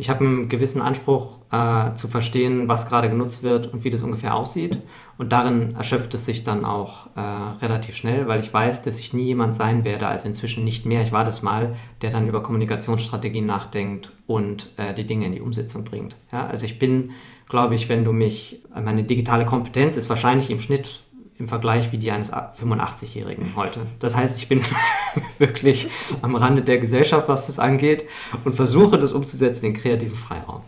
[0.00, 4.02] Ich habe einen gewissen Anspruch äh, zu verstehen, was gerade genutzt wird und wie das
[4.02, 4.78] ungefähr aussieht.
[5.18, 7.20] Und darin erschöpft es sich dann auch äh,
[7.60, 11.02] relativ schnell, weil ich weiß, dass ich nie jemand sein werde, also inzwischen nicht mehr.
[11.02, 15.42] Ich war das mal, der dann über Kommunikationsstrategien nachdenkt und äh, die Dinge in die
[15.42, 16.16] Umsetzung bringt.
[16.32, 17.10] Ja, also ich bin,
[17.50, 21.02] glaube ich, wenn du mich, meine digitale Kompetenz ist wahrscheinlich im Schnitt
[21.40, 23.80] im Vergleich wie die eines 85-Jährigen heute.
[23.98, 24.60] Das heißt, ich bin
[25.38, 25.88] wirklich
[26.20, 28.04] am Rande der Gesellschaft, was das angeht
[28.44, 30.60] und versuche das umzusetzen in kreativen Freiraum.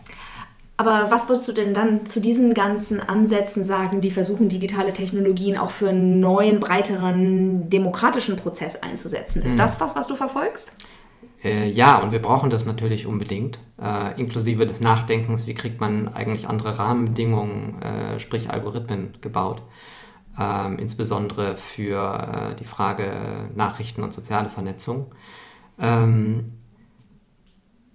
[0.75, 5.55] Aber was würdest du denn dann zu diesen ganzen Ansätzen sagen, die versuchen, digitale Technologien
[5.55, 9.43] auch für einen neuen, breiteren demokratischen Prozess einzusetzen?
[9.43, 9.59] Ist hm.
[9.59, 10.71] das was, was du verfolgst?
[11.43, 16.07] Äh, ja, und wir brauchen das natürlich unbedingt, äh, inklusive des Nachdenkens, wie kriegt man
[16.07, 19.61] eigentlich andere Rahmenbedingungen, äh, sprich Algorithmen, gebaut
[20.39, 25.13] ähm, insbesondere für äh, die Frage Nachrichten und soziale Vernetzung.
[25.79, 26.53] Ähm,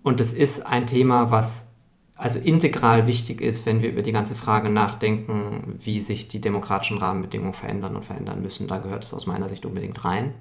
[0.03, 1.69] und es ist ein Thema, was
[2.15, 6.99] also integral wichtig ist, wenn wir über die ganze Frage nachdenken, wie sich die demokratischen
[6.99, 8.67] Rahmenbedingungen verändern und verändern müssen.
[8.67, 10.35] Da gehört es aus meiner Sicht unbedingt rein.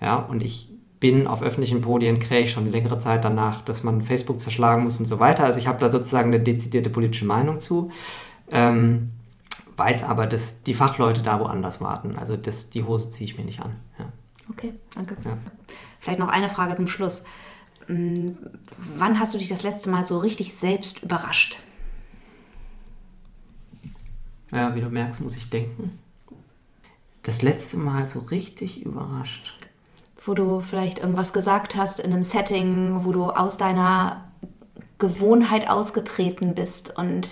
[0.00, 0.70] Ja, und ich
[1.00, 5.00] bin auf öffentlichen Podien, krähe ich schon längere Zeit danach, dass man Facebook zerschlagen muss
[5.00, 5.44] und so weiter.
[5.44, 7.90] Also ich habe da sozusagen eine dezidierte politische Meinung zu.
[8.50, 9.10] Ähm,
[9.78, 12.16] weiß aber, dass die Fachleute da woanders warten.
[12.18, 13.76] Also das, die Hose ziehe ich mir nicht an.
[13.98, 14.06] Ja.
[14.50, 15.16] Okay, danke.
[15.24, 15.38] Ja.
[16.00, 17.24] Vielleicht noch eine Frage zum Schluss.
[17.86, 18.36] Hm,
[18.96, 21.58] wann hast du dich das letzte Mal so richtig selbst überrascht?
[24.50, 25.98] Ja, wie du merkst, muss ich denken.
[27.22, 29.54] Das letzte Mal so richtig überrascht.
[30.24, 34.24] Wo du vielleicht irgendwas gesagt hast in einem Setting, wo du aus deiner
[34.98, 37.28] Gewohnheit ausgetreten bist und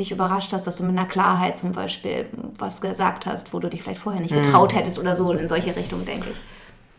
[0.00, 2.26] dich überrascht hast, dass du mit einer Klarheit zum Beispiel
[2.58, 4.42] was gesagt hast, wo du dich vielleicht vorher nicht mhm.
[4.42, 6.36] getraut hättest oder so in solche Richtungen, denke ich.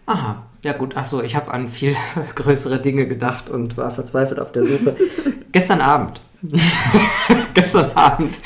[0.06, 1.96] Aha, ja gut, achso, ich habe an viel
[2.36, 4.96] größere Dinge gedacht und war verzweifelt auf der Suche.
[5.52, 6.22] Gestern Abend,
[7.54, 8.40] gestern Abend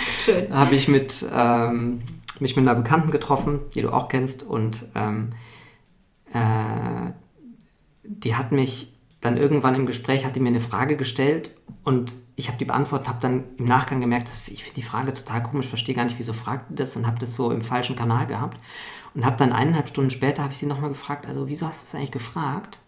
[0.51, 2.01] habe ich mit, ähm,
[2.39, 5.33] mich mit einer Bekannten getroffen, die du auch kennst und ähm,
[6.33, 7.11] äh,
[8.03, 8.94] die hat mich
[9.25, 11.51] dann irgendwann im Gespräch, hat die mir eine Frage gestellt
[11.83, 15.13] und ich habe die beantwortet, habe dann im Nachgang gemerkt, dass ich finde die Frage
[15.13, 17.95] total komisch, verstehe gar nicht, wieso fragt die das und habe das so im falschen
[17.95, 18.59] Kanal gehabt.
[19.13, 21.85] Und habe dann eineinhalb Stunden später, habe ich sie nochmal gefragt, also wieso hast du
[21.85, 22.79] das eigentlich gefragt?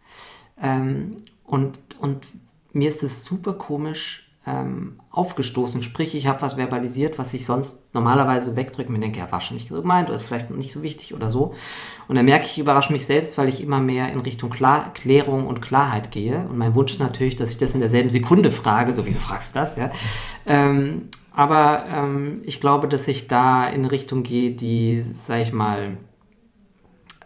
[0.62, 2.28] Ähm, und, und
[2.74, 5.84] mir ist es super komisch ähm, aufgestoßen.
[5.84, 8.92] Sprich, ich habe was verbalisiert, was ich sonst normalerweise wegdrücke.
[8.92, 11.54] Mir denke, ja, war schon nicht gemeint oder ist vielleicht nicht so wichtig oder so.
[12.08, 14.94] Und dann merke ich, ich überrasche mich selbst, weil ich immer mehr in Richtung Klar
[14.94, 16.48] Klärung und Klarheit gehe.
[16.50, 18.94] Und mein Wunsch natürlich, dass ich das in derselben Sekunde frage.
[18.94, 19.76] So, wieso fragst du das?
[19.76, 19.92] Ja.
[20.46, 25.52] Ähm, aber ähm, ich glaube, dass ich da in eine Richtung gehe, die, sag ich
[25.52, 25.98] mal,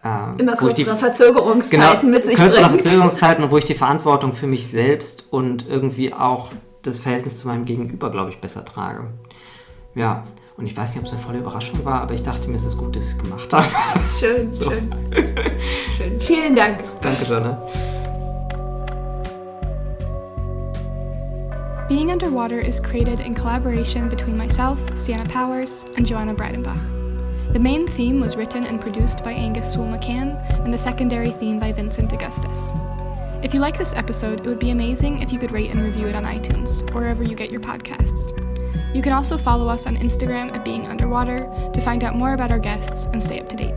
[0.03, 2.82] ähm, Immer kürzere Verzögerungszeiten genau, mit sich kürzere bringt.
[2.82, 6.49] Verzögerungszeiten und wo ich die Verantwortung für mich selbst und irgendwie auch
[6.82, 9.08] das Verhältnis zu meinem Gegenüber, glaube ich, besser trage.
[9.96, 10.24] Ja,
[10.58, 12.66] und ich weiß nicht, ob es eine volle Überraschung war, aber ich dachte mir, es
[12.66, 13.68] ist gut, dass ich es gemacht habe.
[14.20, 14.70] Schön, so.
[14.70, 14.94] schön.
[15.98, 16.20] schön.
[16.22, 16.80] Vielen Dank.
[17.02, 17.62] Danke, Jana.
[21.88, 26.80] Being Underwater is created in collaboration between myself, Sienna Powers, and Joanna Breidenbach.
[27.52, 31.60] The main theme was written and produced by Angus Sewell McCann, and the secondary theme
[31.60, 32.72] by Vincent Augustus.
[33.44, 36.06] If you like this episode, it would be amazing if you could rate and review
[36.06, 38.30] it on iTunes or wherever you get your podcasts.
[38.96, 42.52] You can also follow us on Instagram at Being Underwater to find out more about
[42.52, 43.74] our guests and stay up to date.